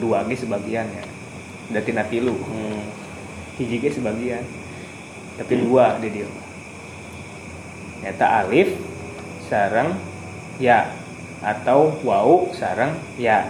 dua 0.00 0.24
ge 0.24 0.34
sebagian 0.34 0.88
ya. 0.88 1.04
Udah 1.70 1.82
tina 1.84 2.02
tilu 2.02 2.34
Hmm. 2.40 2.82
hiji 3.60 3.76
ge 3.78 3.92
sebagian. 3.92 4.42
Tapi 5.36 5.60
dua 5.60 6.00
di 6.00 6.08
dia. 6.10 6.28
Nyata 8.00 8.44
alif 8.44 8.72
sarang 9.46 9.94
ya. 10.56 10.88
Atau 11.40 11.96
wau 12.04 12.52
sarang 12.52 12.96
ya. 13.16 13.48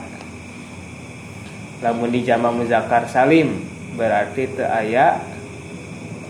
Lamun 1.81 2.13
di 2.13 2.23
jama 2.23 2.53
muzakkar 2.53 3.09
salim 3.09 3.67
berarti 3.97 4.47
teu 4.53 4.69
aya 4.69 5.19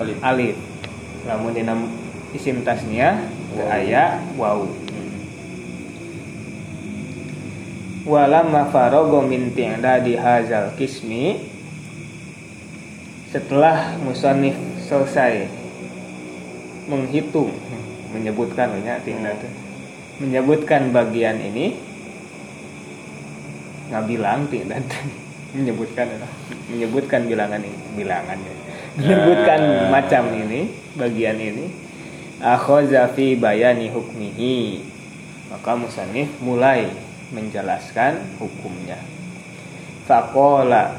Alif. 0.00 0.16
alif. 0.22 0.56
Lamun 1.28 1.52
dina 1.52 1.76
isim 2.32 2.64
tasniah 2.64 3.20
teu 3.52 3.60
Wau. 3.60 3.68
aya 3.68 4.04
wau 4.38 4.60
walamma 8.06 8.68
farago 8.68 9.20
min 9.24 9.52
ti'dadi 9.52 10.16
hazal 10.16 10.76
kismi. 10.76 11.40
Setelah 13.30 13.94
musannif 14.02 14.58
selesai 14.82 15.46
menghitung 16.90 17.54
menyebutkan 18.10 18.74
banyak 18.74 18.98
tinggal 19.06 19.34
tuh. 19.38 19.52
menyebutkan 20.20 20.92
bagian 20.92 21.38
ini 21.40 21.78
ngabilang 23.88 24.50
tidak 24.50 24.82
menyebutkan 25.56 26.10
menyebutkan 26.68 27.24
bilangan 27.24 27.62
ini 27.62 27.78
bilangannya 27.94 28.70
menyebutkan 28.98 29.60
Ah. 29.60 29.88
macam 29.92 30.34
ini 30.34 30.74
bagian 30.98 31.38
ini. 31.38 31.66
Akhoza 32.40 33.04
fi 33.12 33.36
bayani 33.36 33.92
hukmihi. 33.92 34.80
Maka 35.52 35.76
musannif 35.76 36.30
mulai 36.40 36.88
menjelaskan 37.30 38.38
hukumnya 38.38 38.98
faqala 40.06 40.98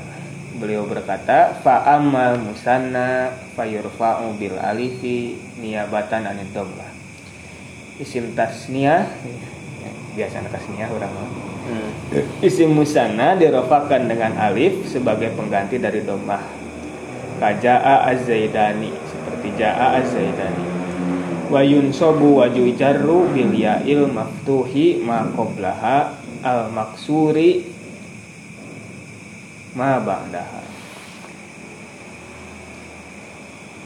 beliau 0.58 0.84
berkata 0.88 1.56
fa 1.64 1.84
amal 1.96 2.40
musanna 2.40 3.36
fayurfa'u 3.56 4.36
bil 4.36 4.60
alifi 4.60 5.40
niyabatan 5.60 6.28
anid 6.28 6.52
dhammah 6.52 6.92
isim 8.00 8.36
tasniyah 8.36 9.08
biasa 10.12 10.44
tasniyah 10.52 10.92
orang 10.92 11.12
Hmm. 11.62 11.94
Isim 12.42 12.74
musanna 12.74 13.38
dirofakan 13.38 14.10
dengan 14.10 14.34
alif 14.42 14.90
sebagai 14.90 15.30
pengganti 15.38 15.78
dari 15.78 16.02
domah. 16.02 16.42
Kaja'a 17.38 18.10
az-zaidani 18.10 18.90
seperti 19.06 19.50
ja'a 19.62 20.02
az-zaidani. 20.02 20.66
Wa 21.54 21.62
yunsabu 21.62 22.42
wa 22.42 22.50
bil 22.50 23.54
ya'il 23.54 24.10
maftuhi 24.10 25.06
ma 25.06 25.30
qablaha 25.32 26.21
al 26.42 26.74
maksuri 26.74 27.66
ma 29.78 30.02
ba'daha. 30.02 30.62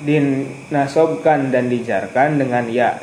Dinasobkan 0.06 1.49
dan 1.49 1.72
dijarkan 1.72 2.38
dengan 2.39 2.68
ya 2.68 2.99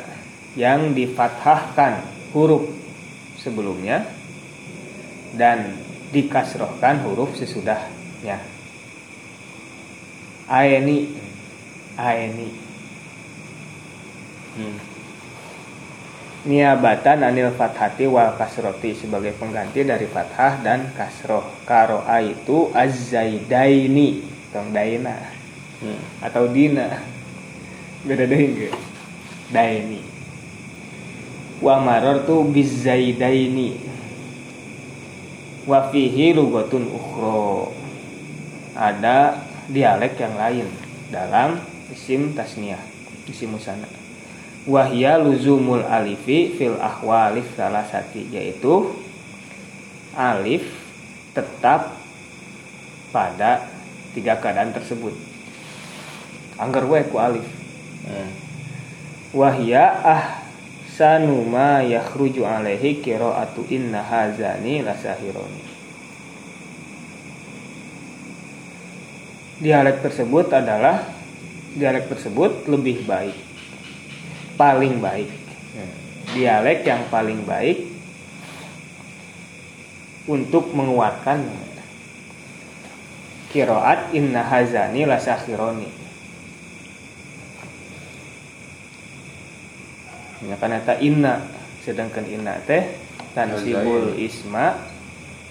yang 0.53 0.93
difathahkan 0.93 2.05
huruf 2.31 2.69
sebelumnya 3.41 4.05
dan 5.33 5.73
dikasrohkan 6.13 7.01
huruf 7.01 7.33
sesudahnya. 7.33 8.37
Aeni 10.45 11.09
aeni. 11.97 12.49
Hmm. 14.53 14.92
Niabatan 16.43 17.23
anil 17.23 17.51
fathati 17.55 18.07
wal 18.07 18.35
kasroti 18.35 18.95
sebagai 18.95 19.35
pengganti 19.35 19.87
dari 19.87 20.07
fathah 20.07 20.59
dan 20.63 20.91
kasroh. 20.95 21.43
Karoa 21.63 22.19
itu 22.23 22.71
azzaidaini. 22.75 24.23
Tong 24.53 24.69
daina. 24.69 25.17
Hmm. 25.83 25.99
atau 26.23 26.47
dina. 26.47 27.03
Beda 28.07 28.23
deh 28.23 28.39
enggak? 28.39 28.75
Daini. 29.51 29.99
Wa 31.59 31.79
maror 31.79 32.23
tu 32.23 32.43
bizaidaini 32.47 33.93
wa 35.63 35.87
fihi 35.87 36.35
lugatun 36.35 36.91
ukhro 36.91 37.71
ada 38.75 39.39
dialek 39.71 40.19
yang 40.19 40.35
lain 40.35 40.67
dalam 41.07 41.55
isim 41.87 42.35
tasniah 42.35 42.81
isim 43.31 43.55
musana 43.55 43.87
wahya 44.63 45.19
luzumul 45.19 45.83
alifi 45.83 46.55
fil 46.55 46.79
ahwalif 46.79 47.47
salah 47.55 47.83
sati 47.87 48.27
yaitu 48.31 48.95
alif 50.15 50.63
tetap 51.35 51.97
pada 53.11 53.67
tiga 54.13 54.37
keadaan 54.37 54.71
tersebut. 54.71 55.13
Anggar 56.57 56.85
we 56.85 57.01
ku 57.09 57.17
alif. 57.17 57.47
Hmm. 58.03 58.29
wahya 59.33 59.85
ah 60.05 60.43
sanuma 60.91 61.81
yakhruju 61.81 62.45
alaihi 62.45 63.01
qiraatu 63.01 63.65
inna 63.71 64.03
hazani 64.05 64.85
lasahironi 64.85 65.63
dialek 69.63 70.05
tersebut 70.05 70.53
adalah 70.53 71.01
dialek 71.73 72.11
tersebut 72.11 72.69
lebih 72.69 73.07
baik 73.09 73.33
paling 74.63 75.03
baik. 75.03 75.31
Dialek 76.31 76.87
yang 76.87 77.03
paling 77.11 77.43
baik 77.43 77.83
untuk 80.23 80.71
menguatkan 80.71 81.43
kiroat 83.51 84.15
inna 84.15 84.41
hazani 84.41 85.03
lasakhironi 85.03 85.85
ya 90.47 90.55
kan 90.57 90.73
eta 90.73 90.97
inna 91.03 91.43
sedangkan 91.83 92.25
inna 92.25 92.57
teh 92.65 92.97
tansibul 93.35 94.15
isma 94.15 94.79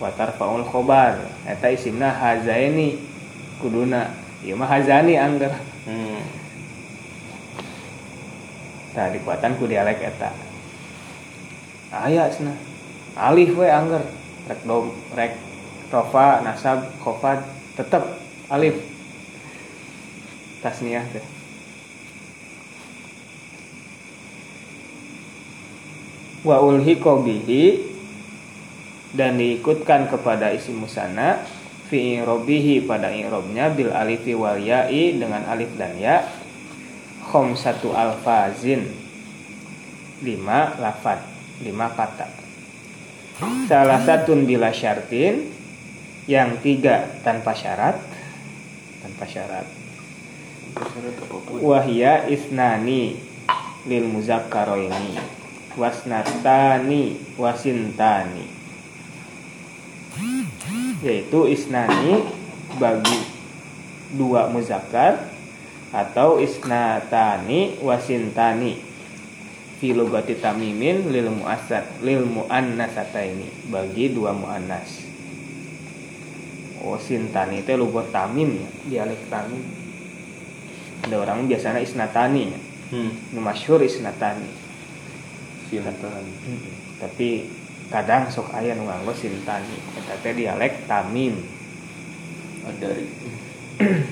wa 0.00 0.10
tarfaul 0.16 0.64
khobar. 0.66 1.20
Eta 1.46 1.70
isimna 1.70 2.10
hazaini 2.10 2.98
kuduna. 3.62 4.12
Ieu 4.42 4.58
mah 4.58 4.66
hazani 4.66 5.14
anggar 5.20 5.54
Hmm. 5.82 6.41
Tah 8.93 9.09
dikuatan 9.09 9.57
ku 9.57 9.64
dialek 9.64 10.05
eta. 10.05 10.30
Aya 11.93 12.28
cenah. 12.28 12.57
Alif 13.16 13.57
we 13.57 13.68
angger 13.68 14.05
rek 14.49 14.61
dom 14.64 14.93
rek 15.16 15.36
rofa 15.88 16.45
nasab 16.45 16.88
khofat 17.01 17.40
tetep 17.76 18.05
alif. 18.53 18.76
Tasniah 20.61 21.05
teh. 21.09 21.24
Wa 26.45 26.61
ulhiqa 26.61 27.22
bihi 27.22 27.93
dan 29.12 29.36
diikutkan 29.36 30.09
kepada 30.09 30.53
isim 30.53 30.80
musanna 30.80 31.45
fi 31.93 32.20
i'robihi 32.20 32.88
pada 32.88 33.12
i'robnya 33.12 33.68
bil 33.68 33.93
alifi 33.93 34.32
wal 34.32 34.57
ya'i 34.57 35.20
dengan 35.20 35.45
alif 35.45 35.68
dan 35.76 35.93
ya 36.01 36.24
khom 37.29 37.55
satu 37.55 37.95
alfazin. 37.95 38.91
Lima 40.23 40.75
lafad. 40.79 41.23
Lima 41.62 41.91
kata. 41.95 42.27
Salah 43.66 44.01
satu 44.03 44.35
bila 44.43 44.70
syartin. 44.70 45.51
Yang 46.31 46.51
tiga 46.62 47.11
tanpa 47.27 47.55
syarat. 47.55 47.99
Tanpa 49.03 49.25
syarat. 49.27 49.66
Wahya 51.59 52.31
isnani 52.31 53.18
lil 53.91 54.07
muzakkaroini. 54.07 55.18
Wasnatani 55.75 57.18
wasintani. 57.41 58.47
Yaitu 61.03 61.51
isnani 61.51 62.23
bagi 62.79 63.18
dua 64.14 64.47
muzakkar 64.53 65.32
atau 65.93 66.40
isnatani 66.40 67.76
wasintani. 67.84 68.80
Fi 69.76 69.93
lugati 69.93 70.38
tamimin 70.38 71.12
lil 71.12 71.28
muassat 71.28 72.01
lil 72.01 72.24
muannasataini 72.24 73.68
bagi 73.68 74.14
dua 74.14 74.32
muannas. 74.32 75.05
Oh 76.82 76.99
sintani 76.99 77.62
itu 77.62 77.78
lugot 77.78 78.11
tamim 78.11 78.59
ya 78.59 78.68
dialek 78.88 79.20
tamim. 79.30 79.62
Ada 81.07 81.16
orang 81.18 81.47
biasanya 81.47 81.78
isnatani 81.82 82.43
ya. 82.51 82.61
Hmm. 82.95 83.12
masyhur 83.38 83.82
isnatani. 83.82 84.51
Sinatan. 85.72 86.24
tapi 87.01 87.49
kadang 87.88 88.28
sok 88.28 88.55
aya 88.55 88.78
nu 88.78 88.86
nganggo 88.86 89.14
sintani. 89.14 89.76
Eta 89.99 90.14
teh 90.22 90.34
dialek 90.34 90.86
tamim. 90.86 91.43
Adari. 92.66 93.07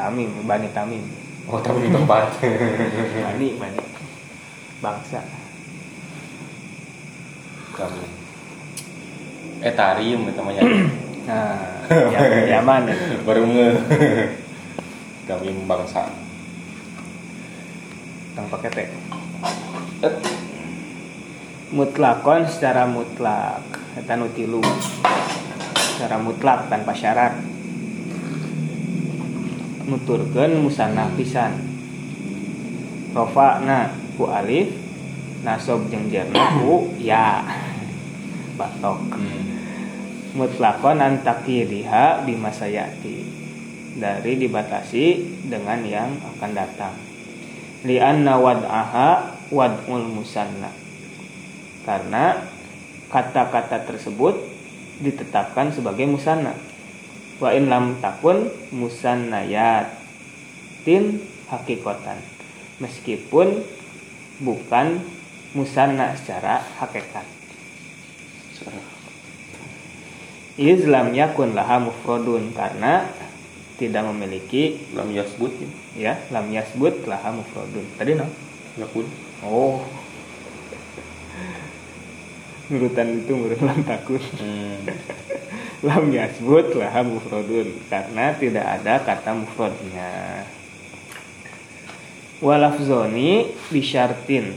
tamim 0.00 0.32
bani 0.48 0.72
tamim 0.72 1.04
Oh, 1.50 1.58
tapi 1.58 1.82
di 1.82 1.90
tempat. 1.90 2.30
bani 3.26 3.48
bani 3.58 3.80
bangsa 4.78 5.18
Kamu. 7.74 8.02
Eh, 9.66 9.74
tarium 9.74 10.30
itu 10.30 10.36
namanya. 10.40 10.62
nah 11.26 11.58
ya, 12.14 12.20
Yaman 12.58 12.86
ya. 12.86 12.96
Baru 13.26 13.44
nge. 13.50 13.70
Kami 15.26 15.48
bangsa. 15.66 16.06
tang 18.30 18.46
pakai 18.46 18.70
teh 18.70 18.88
Eh, 20.00 20.14
mutlakon 21.74 22.46
secara 22.48 22.88
mutlak 22.88 23.60
eta 23.98 24.16
tilu 24.32 24.62
secara 25.76 26.16
mutlak 26.16 26.72
tanpa 26.72 26.94
syarat 26.96 27.49
nuturkeun 29.90 30.62
musanna 30.62 31.10
pisan. 31.18 31.58
Rofa'na 33.10 33.90
ku 34.14 34.30
alif 34.30 34.70
nasob 35.42 35.90
jeung 35.90 36.06
jerna 36.06 36.62
ku 36.62 36.94
ya. 37.02 37.42
Batok. 38.58 39.18
Hmm. 39.18 39.50
mutlakon 40.30 41.02
antakiriha 41.02 42.22
bimasayati 42.22 43.18
dari 43.98 44.38
dibatasi 44.38 45.06
dengan 45.50 45.82
yang 45.82 46.14
akan 46.36 46.52
datang. 46.54 46.94
Lianna 47.82 48.38
wad'aha 48.38 49.10
wad'ul 49.50 50.06
musanna. 50.06 50.70
Karena 51.82 52.46
kata-kata 53.10 53.82
tersebut 53.90 54.38
ditetapkan 55.02 55.74
sebagai 55.74 56.06
musanna 56.06 56.54
wa 57.40 57.50
in 57.56 57.72
lam 57.72 57.96
takun 58.04 58.52
musannayatin 58.70 59.84
hakikotan. 61.48 62.20
Meskipun 62.80 63.64
bukan 64.40 65.00
musanna 65.56 66.14
secara 66.16 66.62
hakikat. 66.78 67.24
Islam 70.60 71.16
yakun 71.16 71.56
laha 71.56 71.80
mufrodun 71.80 72.52
karena 72.52 73.08
tidak 73.80 74.04
memiliki 74.12 74.76
Lam 74.92 75.08
yasbut 75.08 75.56
ya. 75.56 75.68
ya 75.96 76.12
lam 76.28 76.52
yasbut 76.52 77.08
laha 77.08 77.32
mufrodun 77.32 77.88
tadi 77.96 78.12
no? 78.12 78.28
Yakun. 78.76 79.08
oh 79.48 79.80
nurutan 82.70 83.18
itu 83.18 83.34
menurut 83.34 83.60
lam 83.60 83.82
takun. 83.82 84.22
Hmm. 84.38 84.78
lam 85.86 86.04
yasbut 86.14 86.76
laha 86.78 87.02
mufrodun 87.02 87.74
karena 87.90 88.36
tidak 88.36 88.66
ada 88.78 89.00
kata 89.00 89.32
mufrodnya 89.32 90.44
walafzoni 92.44 93.52
bisyartin 93.68 94.56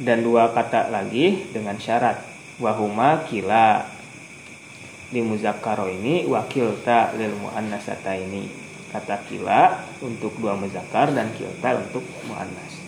dan 0.00 0.22
dua 0.22 0.54
kata 0.54 0.88
lagi 0.94 1.50
dengan 1.50 1.76
syarat. 1.76 2.22
Wahuma 2.56 3.26
kila. 3.28 3.92
Di 5.06 5.22
muzakkaro 5.22 5.86
ini 5.86 6.26
wakil 6.26 6.82
ta 6.82 7.14
lil 7.14 7.30
muannasata 7.38 8.18
ini 8.18 8.50
kata 8.90 9.22
kila 9.30 9.86
untuk 10.02 10.34
dua 10.42 10.58
muzakkar 10.58 11.14
dan 11.14 11.30
kilta 11.38 11.78
untuk 11.78 12.02
muannas 12.26 12.85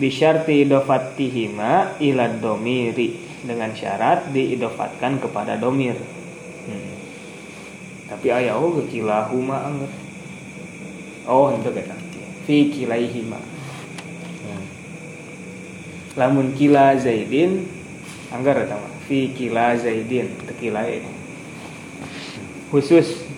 bisyarti 0.00 0.66
idofatihima 0.66 2.00
ila 2.00 2.26
domiri. 2.38 3.32
Dengan 3.44 3.76
syarat 3.76 4.32
diidofatkan 4.32 5.20
kepada 5.20 5.60
domir. 5.60 6.00
Hmm. 6.64 6.96
tapi 8.08 8.32
ayah 8.32 8.56
oh 8.56 8.80
kilahuma 8.88 9.68
anggar 9.68 9.92
oh 11.28 11.52
itu 11.52 11.68
kata. 11.68 11.92
Fi 12.48 12.72
kilaihima. 12.72 13.36
Hmm. 13.36 14.64
lamun 16.16 16.56
kila 16.56 16.96
zaidin 16.96 17.68
anggar 18.32 18.64
mah 18.64 18.96
fi 19.04 19.28
kila 19.36 19.76
zaidin 19.76 20.32
tekila 20.48 20.88
ini 20.88 21.12
khusus 22.72 23.28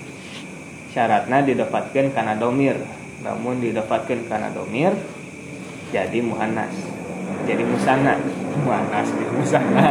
syaratnya 0.96 1.44
didapatkan 1.44 2.08
karena 2.16 2.32
domir. 2.40 2.80
Namun 3.20 3.60
didapatkan 3.60 4.24
karena 4.32 4.48
domir 4.48 4.96
jadi 5.88 6.18
muhannas 6.18 6.72
jadi 7.44 7.62
musana 7.62 8.18
muhannas 8.60 9.08
jadi 9.12 9.32
musana 9.32 9.84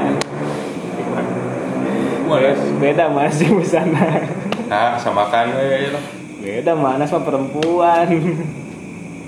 Wales. 2.26 2.58
beda 2.78 3.06
masih 3.08 3.54
musana 3.58 4.26
Nah, 4.66 4.98
samakan 4.98 5.54
we 5.54 5.94
lah. 5.94 6.04
beda 6.42 6.72
muhannas 6.74 7.10
mah 7.10 7.22
perempuan 7.22 8.08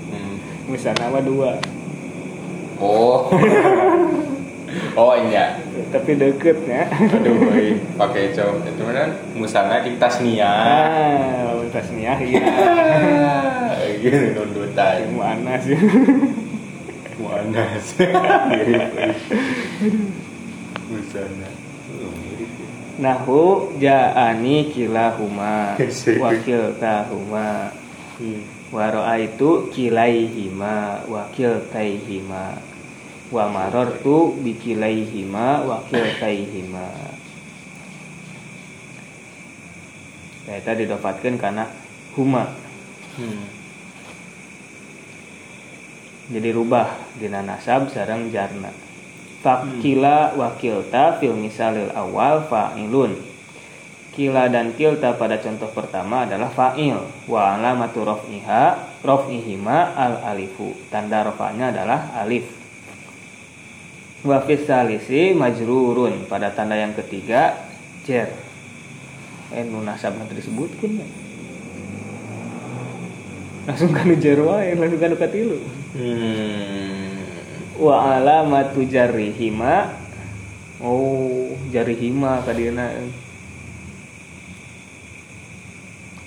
Hmm. 0.08 0.34
musana 0.66 1.08
mah 1.08 1.22
dua 1.22 1.52
Oh. 2.78 3.26
oh 4.98 5.14
iya. 5.20 5.58
tapi 5.88 6.14
deket 6.14 6.58
ya 6.62 6.86
Aduh, 6.86 7.34
pakai 8.00 8.30
cowok 8.30 8.66
itu 8.66 8.82
kan 8.84 9.08
musana 9.32 9.80
di 9.80 9.94
tasnia. 9.94 10.46
ah 10.46 11.54
tasniah 11.68 12.18
iya 12.18 12.46
Gitu 13.98 14.30
nundutan. 14.32 15.06
muhannas 15.10 15.64
ya 15.64 15.78
Muanas. 17.18 17.98
Mirip. 17.98 18.82
Musana. 20.88 21.50
Oh, 21.98 22.14
mirip. 22.14 22.50
ya. 22.50 22.68
Nahu 22.98 23.74
ja'ani 23.78 24.70
kilahuma 24.70 25.74
wakil 26.22 26.74
tahuma 26.78 27.74
Hmm. 28.18 28.42
Waro'a 28.74 29.14
itu 29.22 29.70
kilaihima 29.70 31.06
wakil 31.06 31.62
taihima 31.70 32.58
Wa 33.30 33.46
marortu 33.46 34.34
bikilaihima 34.42 35.62
wakil 35.62 36.02
taihima 36.18 36.90
Nah, 40.50 40.54
itu 40.58 40.70
didapatkan 40.82 41.34
karena 41.38 41.64
huma 42.18 42.50
Hmm. 43.14 43.57
Jadi 46.28 46.48
rubah. 46.52 46.92
Dina 47.16 47.40
nasab 47.40 47.88
sarang 47.88 48.28
jarna. 48.28 48.68
Fakila 49.40 50.36
wakilta 50.36 51.16
fil 51.16 51.32
misalil 51.32 51.88
awal 51.96 52.44
fa'ilun. 52.44 53.16
Kila 54.12 54.50
dan 54.50 54.74
kilta 54.74 55.14
pada 55.14 55.38
contoh 55.40 55.70
pertama 55.72 56.28
adalah 56.28 56.52
fa'il. 56.52 57.00
Wa 57.24 57.56
alamatu 57.56 58.04
rof'iha 58.04 58.96
Rof'ihima 58.98 59.94
al 59.94 60.18
alifu 60.34 60.74
Tanda 60.90 61.22
rofa'nya 61.22 61.70
adalah 61.70 62.12
alif. 62.18 62.44
Wa 64.26 64.42
fis 64.44 64.68
salisi 64.68 65.32
majrurun. 65.32 66.28
Pada 66.28 66.52
tanda 66.52 66.76
yang 66.76 66.92
ketiga 66.92 67.56
Jer. 68.04 68.28
Eh 69.48 69.64
nu 69.64 69.80
nasab 69.80 70.18
nanti 70.20 70.36
disebutkan 70.36 71.00
ya. 71.00 71.27
Langsung 73.68 73.92
kan 73.92 74.08
jer 74.16 74.40
wae 74.40 74.72
Langsung 74.72 74.96
kan 74.96 75.12
katilu. 75.12 75.60
Hmm. 75.92 77.20
wa 77.76 78.16
alamatu 78.16 78.80
jarrihima. 78.88 79.92
Oh 80.80 81.52
jarrihima 81.68 82.40
kadina 82.48 82.88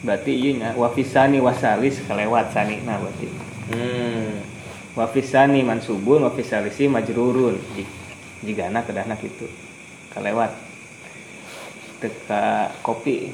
berarti 0.01 0.33
iya 0.33 0.51
nya 0.57 0.69
wa 0.73 0.89
fisani 0.89 1.37
wasalis 1.37 2.01
kelewat 2.09 2.49
sani 2.53 2.81
nah 2.85 2.97
berarti. 3.01 3.27
Hmm. 3.73 4.41
wa 4.97 5.05
fisani 5.09 5.65
mansubun 5.65 6.21
wa 6.21 6.31
fisalisi 6.33 6.85
majrurun. 6.85 7.57
Jika 8.45 8.69
anak 8.69 8.85
kedahna 8.85 9.17
gitu 9.17 9.49
kelewat 10.13 10.53
teka 12.05 12.69
kopi. 12.85 13.33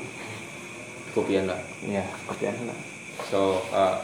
Kopian 1.11 1.49
lah. 1.49 1.59
ya 1.87 2.05
kopi 2.29 2.45
anak 2.45 2.96
So, 3.25 3.65
uh, 3.73 3.97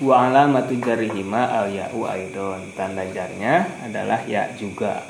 wa 0.00 0.32
alamatu 0.32 0.78
jarrihima 0.80 1.44
al 1.44 1.68
ya'u 1.68 2.08
aidon 2.08 2.72
tanda 2.72 3.04
jarnya 3.12 3.68
adalah 3.84 4.24
ya 4.24 4.48
juga 4.56 5.04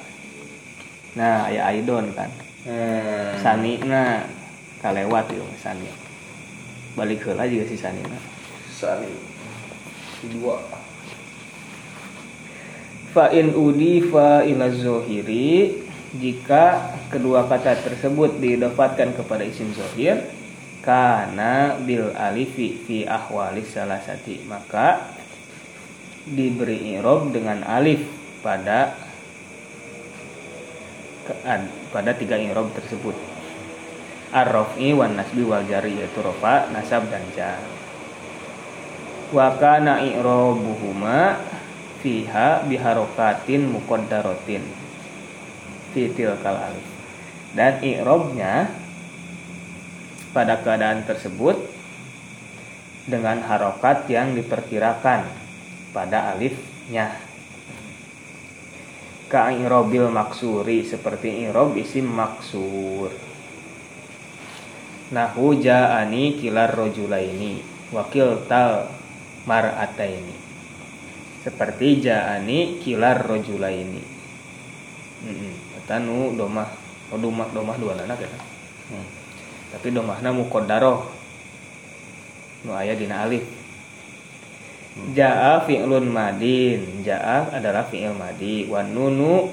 nah 1.15 1.47
ya 1.47 1.71
aidon 1.71 2.11
kan 2.11 2.27
hmm. 2.67 3.39
sani 3.39 3.79
na 3.87 4.27
kalewat 4.83 5.31
yuk 5.31 5.47
sani 5.63 5.87
balik 6.99 7.23
heula 7.23 7.47
juga 7.47 7.71
si 7.71 7.79
sani 7.79 8.03
na 8.03 8.19
Sani. 8.81 9.13
Dua. 10.33 10.57
fa 13.13 13.29
in 13.31 13.53
udifa 13.53 14.43
ila 14.49 14.73
zohiri 14.73 15.77
jika 16.11 16.91
kedua 17.07 17.47
kata 17.47 17.79
tersebut 17.87 18.43
diidofatkan 18.43 19.15
kepada 19.15 19.47
isim 19.47 19.71
zohir 19.71 20.27
karena 20.83 21.79
bil 21.79 22.11
alifi 22.19 22.83
fi 22.83 23.07
ahwali 23.07 23.63
salasati 23.63 24.43
maka 24.51 25.15
diberi 26.27 26.99
irob 26.99 27.31
dengan 27.31 27.63
alif 27.63 28.03
pada 28.43 28.99
pada 31.95 32.11
tiga 32.19 32.35
irob 32.35 32.75
tersebut. 32.75 33.15
Ar-raf'i 34.35 34.95
wan 34.95 35.15
nasbi 35.15 35.47
wal 35.47 35.63
jari 35.67 35.95
yaitu 35.95 36.23
rofa 36.23 36.71
nasab 36.75 37.07
dan 37.07 37.23
jar. 37.39 37.59
Wa 39.31 39.55
kana 39.63 40.03
i'rabuhuma 40.03 41.39
fiha 42.03 42.67
biharokatin 42.67 43.71
muqaddaratin 43.71 44.80
fi 45.91 46.11
tilkal 46.11 46.57
alif. 46.57 46.87
Dan 47.51 47.83
i'rabnya 47.83 48.71
pada 50.31 50.63
keadaan 50.63 51.03
tersebut 51.03 51.59
dengan 53.11 53.43
harokat 53.43 54.07
yang 54.07 54.39
diperkirakan 54.39 55.27
pada 55.91 56.35
alifnya. 56.35 57.19
Ka 59.31 59.51
i'robil 59.55 60.11
maksuri 60.11 60.87
seperti 60.87 61.47
i'rob 61.47 61.75
isim 61.79 62.07
maksur. 62.07 63.11
Nahu 65.11 65.59
ja'ani 65.59 66.39
kilar 66.39 66.71
rojulaini 66.71 67.63
wakil 67.91 68.47
tal 68.47 68.91
mar'ataini. 69.47 70.39
Seperti 71.43 71.99
ja'ani 72.07 72.79
kilar 72.79 73.27
rojulaini 73.27 74.20
nu 76.01 76.33
domah 76.39 76.69
oh 77.11 77.19
domah 77.19 77.49
domah 77.51 77.77
dua 77.77 77.99
anak 77.99 78.21
ya 78.23 78.31
Hmm. 78.91 79.07
tapi 79.71 79.95
domahna 79.95 80.35
muqaddaroh 80.35 81.07
nu 82.67 82.75
aya 82.75 82.99
dina 82.99 83.23
alif. 83.23 83.47
Ja'a 85.15 85.63
fi'lun 85.65 86.11
madin. 86.11 87.07
Ja'a 87.07 87.55
adalah 87.55 87.87
fi'il 87.87 88.11
madi. 88.11 88.67
Wa 88.67 88.83
nunu 88.83 89.49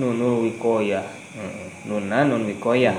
Nunul 0.00 0.48
wikoyah 0.48 1.20
Mm, 1.32 1.88
Nuna 1.88 2.28
nun 2.28 2.44
wikoyah 2.44 2.92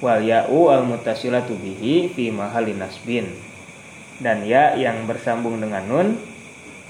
Wal 0.00 0.24
ya'u 0.24 0.68
al 0.72 0.84
mutasilatu 0.84 1.56
bihi 1.56 2.12
Fi 2.12 2.32
mahali 2.32 2.76
nasbin. 2.76 3.28
Dan 4.20 4.44
ya 4.44 4.76
yang 4.76 5.04
bersambung 5.04 5.60
dengan 5.60 5.84
nun 5.88 6.08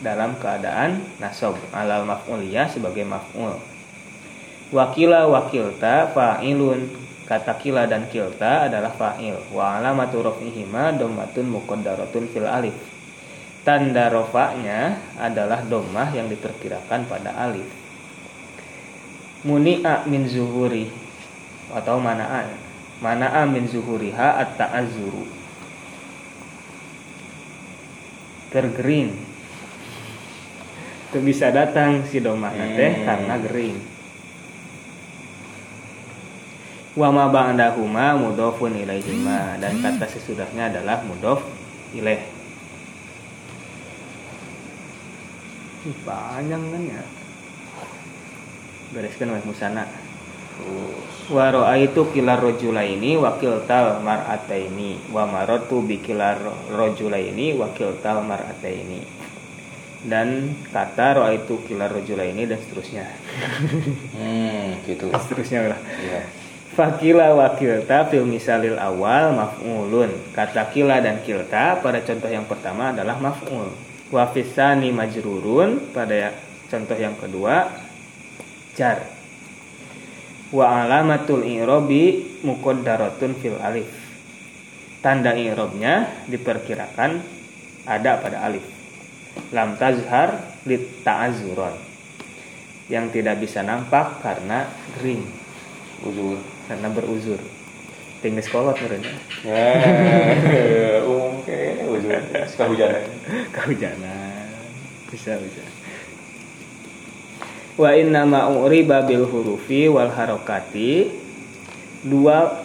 Dalam 0.00 0.40
keadaan 0.40 1.04
nasab 1.20 1.60
Alal 1.76 2.08
maf'uliyah 2.08 2.72
sebagai 2.72 3.04
maf'ul. 3.04 3.60
Wakila 4.72 5.28
wakilta 5.28 6.08
fa'ilun. 6.16 6.98
Kata 7.28 7.54
kila 7.62 7.86
dan 7.86 8.10
kilta 8.10 8.66
adalah 8.66 8.90
fa'il. 8.90 9.36
Wa 9.54 9.78
alamatu 9.78 10.24
rof'ihima 10.24 10.96
dommatun 10.96 11.46
muqaddaratun 11.52 12.26
fil 12.32 12.48
alif. 12.48 12.74
Tanda 13.60 14.08
rofaknya 14.08 14.98
adalah 15.20 15.60
domah 15.68 16.08
yang 16.16 16.32
diperkirakan 16.32 17.04
pada 17.04 17.36
alif. 17.36 17.68
Muni'a 19.44 20.04
min 20.04 20.28
zuhuri 20.28 20.88
Atau 21.72 22.00
mana'a 22.00 22.48
Mana'a 23.00 23.48
min 23.48 23.64
zuhuriha 23.64 24.44
at-ta'azzuru. 24.44 25.24
Tergering 28.52 29.29
Teu 31.10 31.18
bisa 31.26 31.50
datang 31.50 32.06
si 32.06 32.22
teh 32.22 32.30
Hmm. 32.30 33.02
karena 33.02 33.34
gering. 33.42 33.78
Wa 36.94 37.10
ma 37.10 37.26
ba'dahuma 37.30 38.18
mudhofun 38.18 38.78
ilaihima 38.78 39.58
dan 39.62 39.78
kata 39.78 40.06
sesudahnya 40.10 40.70
adalah 40.70 41.02
mudhof 41.06 41.42
ilaih. 41.94 42.22
Ih, 45.86 45.96
Panjang 46.06 46.60
kan 46.60 46.82
ya. 46.82 47.02
Bereskan 48.90 49.34
weh 49.34 49.44
musana. 49.46 49.86
Wa 51.30 51.46
ra'aitu 51.50 52.10
kilar 52.10 52.42
rajulaini 52.42 53.14
wa 53.16 53.38
kiltal 53.38 54.02
mar'ataini 54.02 55.10
wa 55.14 55.24
maratu 55.30 55.80
bi 55.86 56.02
kilar 56.02 56.42
rajulaini 56.74 57.54
wa 57.54 57.70
kiltal 57.70 58.22
mar'ataini. 58.26 59.19
Dan 60.00 60.56
kata 60.72 61.20
ra'aitu 61.20 61.60
kilar 61.68 61.92
rajulaini 61.92 62.48
dan 62.48 62.56
seterusnya. 62.56 63.04
Hmm, 64.20 64.80
gitu. 64.84 65.08
seterusnya 65.12 65.72
lah. 65.72 65.80
Iya. 65.80 66.20
Fakila 66.70 67.34
wa 67.34 67.50
kilta 67.58 68.06
fil 68.08 68.24
misalil 68.24 68.78
awal 68.78 69.34
maf'ulun. 69.34 70.32
Kata 70.32 70.70
kila 70.70 71.02
dan 71.02 71.20
kilta 71.26 71.76
pada 71.82 71.98
contoh 72.00 72.30
yang 72.30 72.46
pertama 72.46 72.94
adalah 72.94 73.18
maf'ul. 73.18 73.68
Wa 74.08 74.30
fisani 74.30 74.94
majrurun 74.94 75.92
pada 75.92 76.32
contoh 76.70 76.94
yang 76.94 77.18
kedua 77.18 77.68
jar. 78.78 79.02
Wa 80.54 80.86
alamatul 80.86 81.42
i'robi 81.44 82.38
muqaddaratun 82.46 83.36
fil 83.36 83.58
alif. 83.58 83.90
Tanda 85.04 85.34
i'robnya 85.34 86.24
diperkirakan 86.30 87.20
ada 87.84 88.12
pada 88.22 88.46
alif. 88.46 88.79
Lam 89.50 89.74
tazhar 89.80 90.58
lit 90.66 91.02
ta'azuron. 91.02 91.74
Yang 92.90 93.20
tidak 93.20 93.38
bisa 93.42 93.62
nampak 93.62 94.18
karena 94.22 94.66
gering 94.98 95.22
Uzur. 96.00 96.40
karena 96.64 96.88
beruzur 96.88 97.40
tinggal 98.24 98.44
sekolot 98.44 98.76
mereka 98.80 99.12
Ya, 99.48 101.04
umum 101.04 101.40
kayaknya 101.44 101.84
uzur. 101.88 102.20
Hujan. 102.72 102.92
kehujanan 103.56 104.48
bisa 105.10 105.34
bisa 105.40 105.64
wa 107.80 107.90
inna 107.96 108.22
ma 108.28 108.46
uriba 108.46 109.02
bil 109.02 109.26
hurufi 109.26 109.88
wal 109.88 110.12
harokati 110.12 111.10
dua 112.04 112.62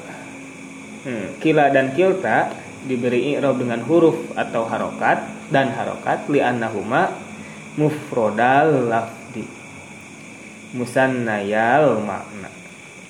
hmm, 1.08 1.40
kila 1.40 1.72
dan 1.72 1.96
kilta 1.96 2.52
diberi 2.86 3.34
i'rab 3.36 3.58
dengan 3.58 3.82
huruf 3.84 4.34
atau 4.38 4.70
harokat 4.70 5.26
dan 5.50 5.74
harokat 5.74 6.30
li 6.30 6.40
annahuma 6.40 7.12
mufrodal 7.76 8.88
lafdi. 8.88 9.46
Musannayal 10.78 12.00
makna. 12.00 12.50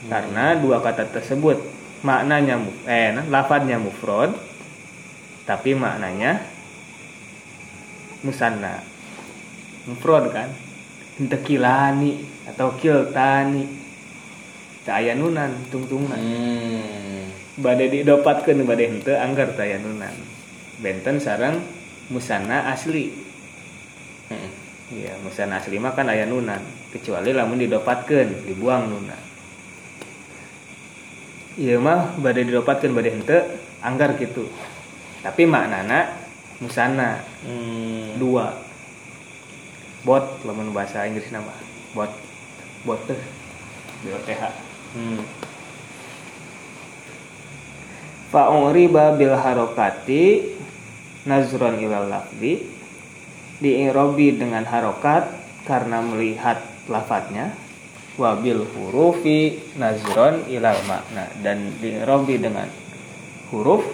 Karena 0.05 0.55
dua 0.57 0.79
kata 0.81 1.09
tersebut 1.09 1.57
maknanya 2.05 2.61
mu- 2.61 2.85
eh 2.85 3.09
nah, 3.09 3.25
lafadznya 3.25 3.81
mufrod 3.81 4.33
tapi 5.45 5.73
maknanya 5.73 6.45
musanna. 8.25 8.81
Mufrod 9.85 10.33
kan? 10.33 10.49
Ente 11.21 11.37
kilani 11.41 12.21
atau 12.49 12.73
kiltani. 12.77 13.65
Caya 14.85 15.17
nunan 15.17 15.49
tungtungan. 15.73 16.17
Hmm. 16.17 17.44
Badai 17.55 17.87
didapatkan 18.01 18.57
badai 18.67 18.87
hente 18.91 19.13
anggar 19.15 19.55
taya 19.55 19.79
nunan. 19.79 20.13
Benten 20.79 21.23
sarang 21.23 21.63
musanna 22.11 22.71
asli. 22.71 23.11
Hmm. 24.27 24.49
Iya, 24.93 25.17
musanna 25.23 25.57
asli 25.57 25.81
mah 25.81 25.97
kan 25.97 26.11
aya 26.11 26.29
nunan 26.29 26.61
kecuali 26.93 27.33
lamun 27.33 27.57
didapatkan 27.61 28.45
dibuang 28.45 28.91
nunan. 28.91 29.21
Iya 31.55 31.79
mah 31.79 32.19
badai 32.19 32.43
didapatkan 32.43 32.91
badai 32.91 33.11
hente 33.15 33.37
anggar 33.79 34.19
gitu 34.19 34.49
tapi 35.25 35.49
maknana 35.49 36.13
musanna 36.61 37.17
Hmm. 37.41 38.21
dua. 38.21 38.53
Bot 40.05 40.45
lamun 40.45 40.69
bahasa 40.69 41.01
Inggris 41.09 41.33
nama. 41.33 41.49
Bot. 41.97 42.13
Bot 42.85 43.01
teh. 43.09 43.17
BOTH 44.05 44.53
Hmm. 44.93 45.25
Fa'uriba 48.35 49.15
bil 49.15 49.31
harokati 49.31 50.51
nazron 51.23 51.79
ilal 51.79 52.11
lafzi 52.11 52.67
diirobi 53.63 54.35
dengan 54.35 54.67
harokat 54.67 55.31
karena 55.63 56.03
melihat 56.03 56.59
lafadznya 56.91 57.55
wabil 58.19 58.67
hurufi 58.75 59.55
nazron 59.79 60.43
ilal 60.51 60.83
makna 60.83 61.31
dan 61.39 61.79
diirobi 61.79 62.35
dengan 62.35 62.67
huruf 63.55 63.87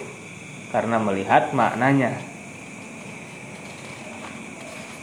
karena 0.73 0.97
melihat 0.97 1.53
maknanya. 1.53 2.17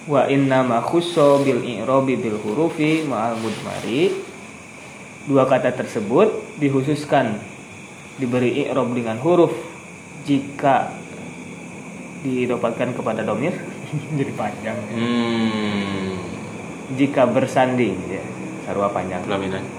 Wa 0.08 0.24
inna 0.32 0.64
ma 0.64 0.80
bil 1.44 1.62
i'robi 1.62 2.16
bil 2.16 2.40
hurufi 2.40 3.04
ma'al 3.04 3.36
mudmari 3.38 4.16
dua 5.28 5.44
kata 5.44 5.76
tersebut 5.76 6.56
dihususkan 6.56 7.36
diberi 8.18 8.66
i'rob 8.66 8.90
dengan 8.94 9.18
huruf 9.22 9.52
jika 10.26 10.90
didapatkan 12.26 12.98
kepada 12.98 13.22
domir 13.22 13.54
jadi 14.18 14.32
panjang. 14.34 14.74
Hmm. 14.90 16.18
jika 16.98 17.30
bersanding 17.30 17.94
ya 18.10 18.18
sarua 18.66 18.90
panjang. 18.90 19.22
Pelaminan. 19.22 19.62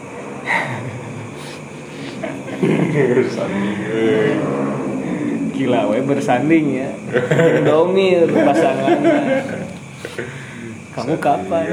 gila 5.60 5.92
we 5.92 6.00
bersanding 6.08 6.80
ya. 6.80 6.96
Domir 7.68 8.32
pasangannya. 8.32 9.44
Kamu 10.96 11.20
kapan 11.20 11.68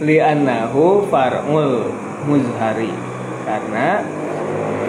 li'annahu 0.00 1.06
far'ul 1.12 1.92
muzhari. 2.24 2.92
Karena 3.44 4.00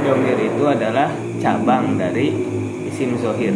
domir 0.01 0.39
itu 0.39 0.63
adalah 0.65 1.11
cabang 1.43 1.99
dari 1.99 2.31
isim 2.87 3.19
zohir. 3.19 3.53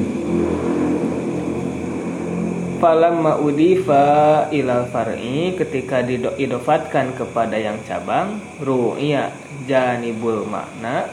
Falamma 2.75 3.39
udifa 3.39 4.05
ilal 4.51 4.91
far'i 4.91 5.55
ketika 5.55 6.03
didofatkan 6.03 7.15
kepada 7.15 7.55
yang 7.55 7.79
cabang 7.87 8.43
ru'ya 8.59 9.31
janibul 9.63 10.43
makna 10.43 11.07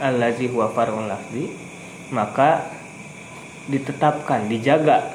allazi 0.00 0.48
huwa 0.48 0.72
far'ul 0.72 1.06
lafzi 1.06 1.52
maka 2.08 2.72
ditetapkan 3.68 4.48
dijaga 4.48 5.12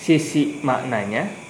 sisi 0.00 0.56
maknanya 0.64 1.43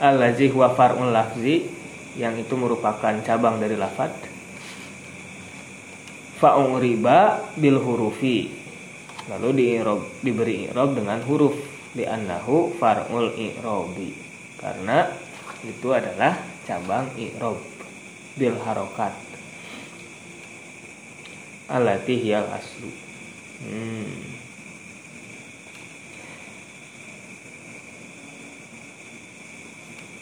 allazi 0.00 0.48
huwa 0.48 0.72
far'ul 0.72 1.12
lafzi 1.12 1.68
yang 2.16 2.34
itu 2.40 2.56
merupakan 2.58 3.14
cabang 3.22 3.60
dari 3.60 3.76
lafad 3.78 4.10
fa'ung 6.40 6.80
riba 6.80 7.52
bil 7.60 7.76
hurufi. 7.76 8.48
Lalu 9.28 9.48
di 9.52 9.64
diberi 10.24 10.66
i'rob 10.66 10.96
dengan 10.96 11.20
huruf. 11.28 11.54
Di 11.92 12.08
annahu 12.08 12.72
far'ul 12.80 13.36
i'robi. 13.36 14.16
Karena 14.56 15.04
itu 15.62 15.92
adalah 15.92 16.40
cabang 16.64 17.12
i'rob 17.20 17.60
bil 18.34 18.56
harokat. 18.64 19.12
Alati 21.70 22.14
hiyal 22.18 22.48
aslu. 22.50 22.90
Hmm. 23.60 24.29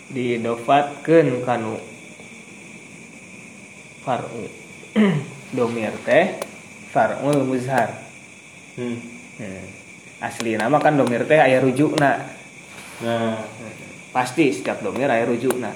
Didofatkeun 0.09 1.45
kanu 1.45 1.77
far'u 4.01 4.45
domir 5.57 5.93
teh 6.03 6.41
far'ul 6.91 7.45
muzhar 7.45 8.07
Hmm. 8.79 8.95
Hmm. 9.37 9.67
asli 10.23 10.55
nama 10.55 10.79
kan 10.79 10.95
domir 10.95 11.27
teh 11.27 11.35
aya 11.37 11.59
rujukna 11.59 12.39
Nah, 12.99 13.39
pasti 14.11 14.51
setiap 14.51 14.83
domir 14.83 15.07
aya 15.07 15.23
rujukna 15.23 15.71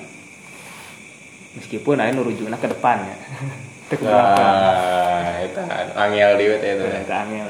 meskipun 1.55 1.99
aya 1.99 2.11
nu 2.11 2.22
rujukna 2.22 2.55
ke 2.57 2.66
depannya 2.66 3.14
Teu 3.91 3.99
ke 3.99 4.07
belakang. 4.07 4.55
nah, 4.57 5.35
itu 5.43 5.61
angel 5.93 6.30
diwet 6.39 6.62
itu. 6.62 6.85
Ke 7.05 7.12
angel. 7.12 7.49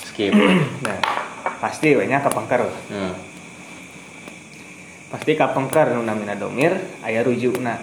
Skip. 0.00 0.32
nah 0.80 0.98
pasti 1.58 1.92
we 1.92 2.06
nya 2.06 2.18
kapengker 2.18 2.70
Hmm. 2.88 3.12
Pasti 5.08 5.32
kapengker 5.32 5.96
nu 5.96 6.04
namina 6.04 6.36
domir 6.36 6.76
aya 7.00 7.24
rujukna 7.24 7.80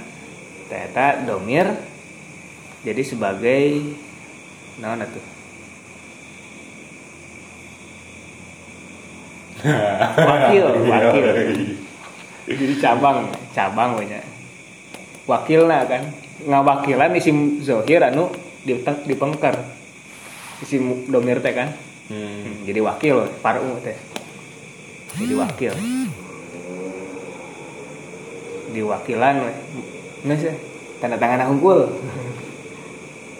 ternyata 0.69 1.25
domir 1.25 1.65
jadi 2.85 3.01
sebagai 3.01 3.81
naon 4.77 5.01
atuh? 5.01 5.25
Wakil 10.29 10.65
wakil. 10.85 11.25
Jadi 12.45 12.73
cabang 12.77 13.33
cabang 13.57 13.97
punya 13.97 14.21
wakilna 15.25 15.89
kan. 15.89 16.13
Ngawakilan 16.45 17.17
isim 17.17 17.57
zohir 17.65 18.05
anu 18.05 18.29
di 18.61 18.77
dipengker. 19.09 19.57
Isim 20.61 21.09
domir 21.09 21.41
teh 21.41 21.57
kan. 21.57 21.73
Hmm. 22.05 22.45
Hmm, 22.45 22.55
jadi 22.69 22.85
wakil 22.85 23.25
paru 23.41 23.81
teh. 23.81 23.97
Jadi 25.17 25.33
wakil 25.33 25.73
diwakilan 28.75 29.35
ya 29.39 30.53
tanda 30.99 31.15
tangan 31.15 31.47
hungkul 31.47 31.87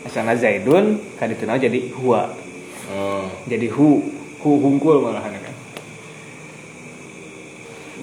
asalna 0.08 0.34
zaidun 0.40 0.96
kadituna 1.20 1.60
jadi 1.60 1.92
huwa 1.92 2.32
Oh. 2.86 3.26
jadi 3.50 3.66
hu 3.74 3.98
hu 4.46 4.50
hungkul 4.62 5.02
malahan 5.02 5.34
kan. 5.42 5.56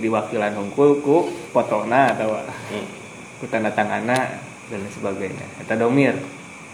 Diwakilan 0.02 0.58
hungkul 0.58 0.98
ku 0.98 1.30
fotona 1.54 2.10
atau 2.10 2.34
Hmm. 2.66 2.82
ku 3.38 3.46
tanda 3.46 3.70
tanganna 3.70 4.42
dan 4.66 4.82
sebagainya. 4.90 5.46
Eta 5.62 5.78
domir 5.78 6.18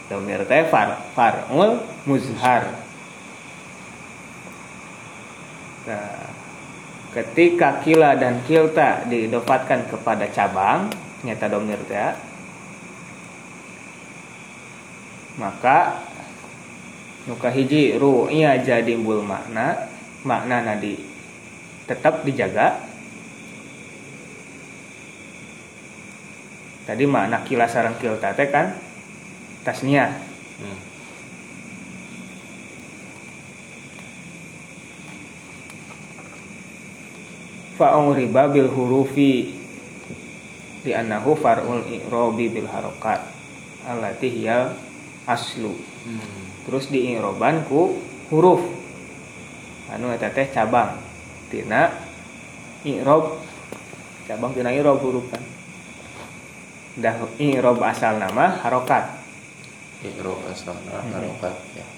domir 0.09 0.41
teh 0.49 0.65
far 0.73 1.05
farul 1.13 1.85
muzhar. 2.09 2.81
Nah, 5.85 6.28
ketika 7.13 7.81
kila 7.81 8.17
dan 8.17 8.45
kilta 8.45 9.05
diidofatkan 9.09 9.89
kepada 9.89 10.29
cabang 10.29 10.93
nyata 11.25 11.47
domir 11.49 11.81
teh 11.89 12.13
maka 15.39 16.03
nuka 17.31 17.49
hiji 17.53 17.97
ru'ya 17.97 18.61
jadi 18.61 18.95
bul 18.99 19.23
makna 19.23 19.89
makna 20.27 20.65
nadi 20.65 20.99
tetap 21.89 22.27
dijaga 22.27 22.83
tadi 26.85 27.05
makna 27.05 27.45
kila 27.45 27.69
sarang 27.69 27.97
kilta 27.97 28.33
teh 28.37 28.49
kan 28.49 28.77
tasnya 29.65 30.29
Hmm. 30.59 30.88
Fa'uriba 37.79 38.51
bil 38.51 38.66
hurufi. 38.66 39.55
Di 40.83 40.91
annahu 40.93 41.39
far'ul 41.39 41.87
i'robi 41.87 42.51
bil 42.51 42.66
harokat. 42.66 43.22
Allati 43.87 44.29
hiya 44.29 44.74
aslu. 45.24 45.72
Hmm. 46.09 46.47
terus 46.68 46.93
di 46.93 47.16
i'roban 47.16 47.64
ku 47.64 47.97
huruf. 48.29 48.61
Anu 49.89 50.12
eta 50.12 50.29
teh 50.35 50.51
cabang. 50.51 50.99
Tina 51.49 51.89
i'rob. 52.85 53.41
Cabang 54.29 54.53
tina 54.53 54.74
i'rob 54.74 55.01
huruf 55.01 55.24
kan. 55.33 55.41
Dah 56.99 57.14
i'rob 57.39 57.79
asal 57.87 58.18
nama 58.18 58.59
harokat. 58.61 59.18
Ikro 59.99 60.39
asana 60.47 61.03
harokat 61.11 61.59
ya. 61.74 61.98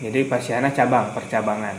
Jadi 0.00 0.24
pasiana 0.24 0.72
cabang 0.72 1.12
percabangan 1.12 1.76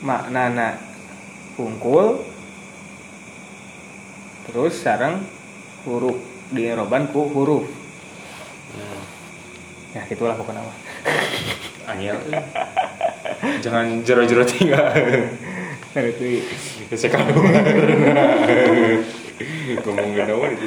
maknana 0.00 0.80
hungkul 1.60 2.24
terus 4.48 4.80
sarang 4.80 5.20
huruf 5.84 6.16
di 6.50 6.66
eroban 6.66 7.08
ku 7.12 7.28
huruf 7.30 7.68
Hmm. 8.70 9.02
ya 9.98 10.06
gitulah 10.06 10.38
pokoknya 10.38 10.62
mah 10.62 10.76
Angel. 11.90 12.16
Jangan 13.64 14.06
jero-jero 14.06 14.46
tinggal. 14.46 14.94
itu 15.90 17.06
kalau 17.10 17.26
ngomong 19.82 20.12
gak 20.12 20.26
nawan 20.28 20.50
itu. 20.52 20.66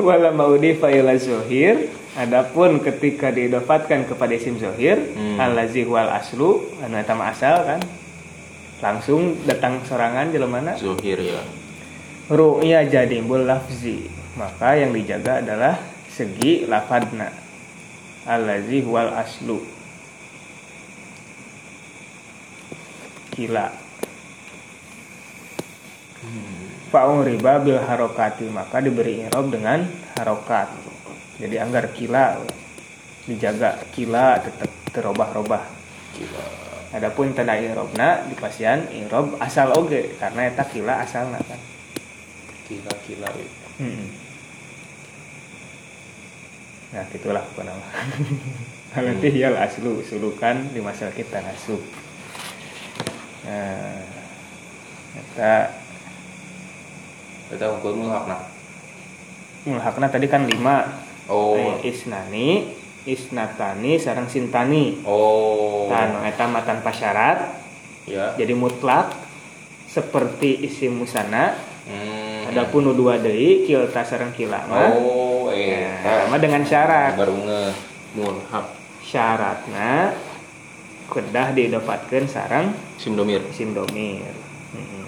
wala 0.00 0.30
maudi 0.32 0.76
fa'ila 0.76 1.16
zohir. 1.16 1.88
Adapun 2.16 2.80
ketika 2.80 3.28
diidofatkan 3.28 4.08
kepada 4.08 4.32
isim 4.32 4.56
zohir 4.56 4.96
Hmm. 5.12 5.36
allazi 5.36 5.84
wal 5.84 6.08
aslu 6.08 6.64
anu 6.80 6.96
eta 6.96 7.12
asal 7.12 7.60
kan? 7.60 7.80
Langsung 8.80 9.36
datang 9.44 9.84
serangan 9.84 10.32
jelema 10.32 10.60
mana 10.60 10.72
Zuhir 10.76 11.20
ya. 11.20 11.40
ru'ya 12.28 12.88
jadi 12.88 13.20
lafzi. 13.20 14.08
Maka 14.36 14.76
yang 14.76 14.92
dijaga 14.92 15.40
adalah 15.40 15.80
segi 16.08 16.64
lafadna. 16.68 17.32
Allazi 18.28 18.80
wal 18.84 19.12
aslu. 19.16 19.60
Kila 23.32 23.68
Fa'ung 26.86 27.26
riba 27.26 27.58
bil 27.58 27.82
harokati 27.82 28.46
maka 28.46 28.78
diberi 28.78 29.26
irob 29.26 29.50
dengan 29.50 29.82
harokat 30.14 30.70
jadi 31.36 31.66
anggar 31.66 31.90
kila 31.90 32.38
dijaga 33.26 33.82
kila 33.90 34.38
tetap 34.38 34.70
terobah-robah 34.94 35.66
adapun 36.94 37.34
tanda 37.34 37.58
irobna 37.58 38.22
di 38.30 38.38
pasian 38.38 38.86
irob 38.94 39.34
asal 39.42 39.74
oge 39.74 40.14
karena 40.16 40.46
eta 40.46 40.62
kila 40.62 41.02
asalna 41.02 41.42
kan 41.42 41.58
Gila 42.66 42.92
gila. 43.06 43.30
we. 43.38 43.46
Mm-mm. 43.78 44.10
Nah, 46.90 47.04
gitulah 47.14 47.42
apa 47.46 47.62
nama. 47.62 47.86
Nanti 49.06 49.28
ya 49.38 49.54
aslu 49.54 50.02
sulukan 50.02 50.74
di 50.74 50.82
masalah 50.82 51.14
kita. 51.14 51.38
Nah, 51.38 51.54
kita 55.14 55.52
Kita 57.50 57.66
ukur 57.78 57.94
mulhakna. 57.94 58.36
mulhakna 59.66 60.06
tadi 60.06 60.30
kan 60.30 60.46
lima. 60.46 60.86
Oh. 61.26 61.58
Eh, 61.58 61.90
isnani, 61.90 62.70
isnatani, 63.02 63.98
sarang 63.98 64.30
sintani. 64.30 65.02
Oh. 65.02 65.90
Kan, 65.90 66.22
eta 66.22 66.46
mah 66.46 66.62
tanpa 66.62 66.94
syarat, 66.94 67.66
Ya. 68.06 68.38
jadi 68.38 68.54
mutlak 68.54 69.10
seperti 69.90 70.62
isim 70.62 71.02
musana. 71.02 71.58
Hmm. 71.86 72.50
Adapun 72.54 72.86
nu 72.86 72.94
dua 72.94 73.18
deui 73.18 73.66
kilta 73.66 74.06
sareng 74.06 74.30
kila 74.30 74.70
mah. 74.70 74.94
Oh, 74.94 75.50
eh. 75.50 75.90
Nah, 76.02 76.30
mah 76.30 76.38
dengan 76.38 76.62
syarat. 76.62 77.18
Baru 77.18 77.34
nge 77.42 77.74
mulhak 78.14 78.66
syaratnya 79.02 80.14
kedah 81.06 81.54
didapatkan 81.54 82.26
sarang 82.26 82.74
simdomir 82.98 83.38
isim 83.54 83.70
domir 83.70 84.34
Mm-mm. 84.74 85.06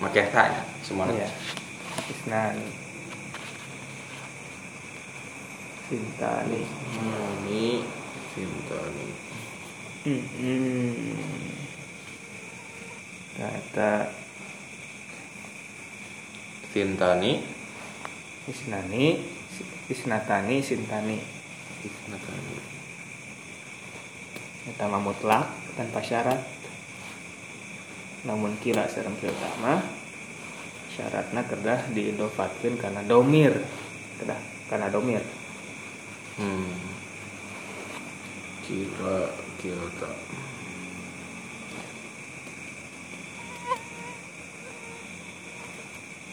Sintan 0.00 0.16
make 0.16 0.32
tanya 0.32 0.62
semuanya 0.80 1.28
Iya. 1.28 1.28
Isnani 2.08 2.80
Sintani. 5.90 6.62
Ini 7.50 7.82
sintani. 8.30 9.08
Mm-mm. 10.06 11.18
Kata 13.34 14.14
sintani. 16.70 17.42
Isnani. 18.46 19.18
Isnatani 19.90 20.62
Sintani. 20.62 21.18
Sintani 21.82 22.58
Eta 24.70 24.86
mah 24.86 25.02
mutlak 25.02 25.50
tanpa 25.74 25.98
syarat 26.06 26.38
Namun 28.28 28.56
kira 28.60 28.84
sareng 28.84 29.16
kira 29.16 29.32
mah 29.64 29.80
syaratnya 30.92 31.42
kedah 31.46 31.80
diidofatkan 31.94 32.76
karena 32.76 33.00
domir 33.06 33.54
kedah 34.20 34.40
karena 34.68 34.92
domir 34.92 35.22
hmm 36.36 36.74
kira 38.66 39.32
kira 39.62 39.86
tak 39.96 40.16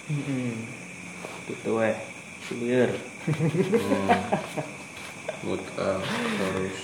Hmm. 0.07 0.55
Gitu 1.51 1.69
weh. 1.75 1.91
Clear. 2.47 2.95
hmm. 3.27 4.07
mutlak 5.43 5.99
harus 6.39 6.77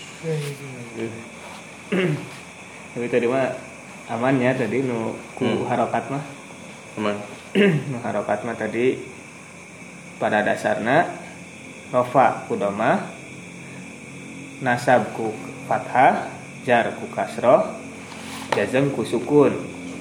Tapi 2.92 3.08
tadi 3.08 3.26
mah 3.32 3.48
aman 4.10 4.36
ya 4.40 4.52
tadi 4.56 4.84
nu 4.84 5.16
ku 5.34 5.46
Hmm. 5.48 5.64
harokat 5.68 6.12
mah. 6.12 6.24
aman 7.00 7.16
nu 7.92 7.98
harokat 8.04 8.44
mah 8.44 8.56
tadi 8.58 9.00
pada 10.20 10.44
dasarnya 10.44 11.08
rofa 11.90 12.46
ku 12.48 12.56
domah 12.60 13.00
nasab 14.62 15.12
ku 15.16 15.32
fathah 15.68 16.30
jar 16.68 16.96
ku 17.00 17.08
kasroh 17.12 17.64
jazm 18.54 18.92
ku 18.94 19.04
sukun 19.04 19.52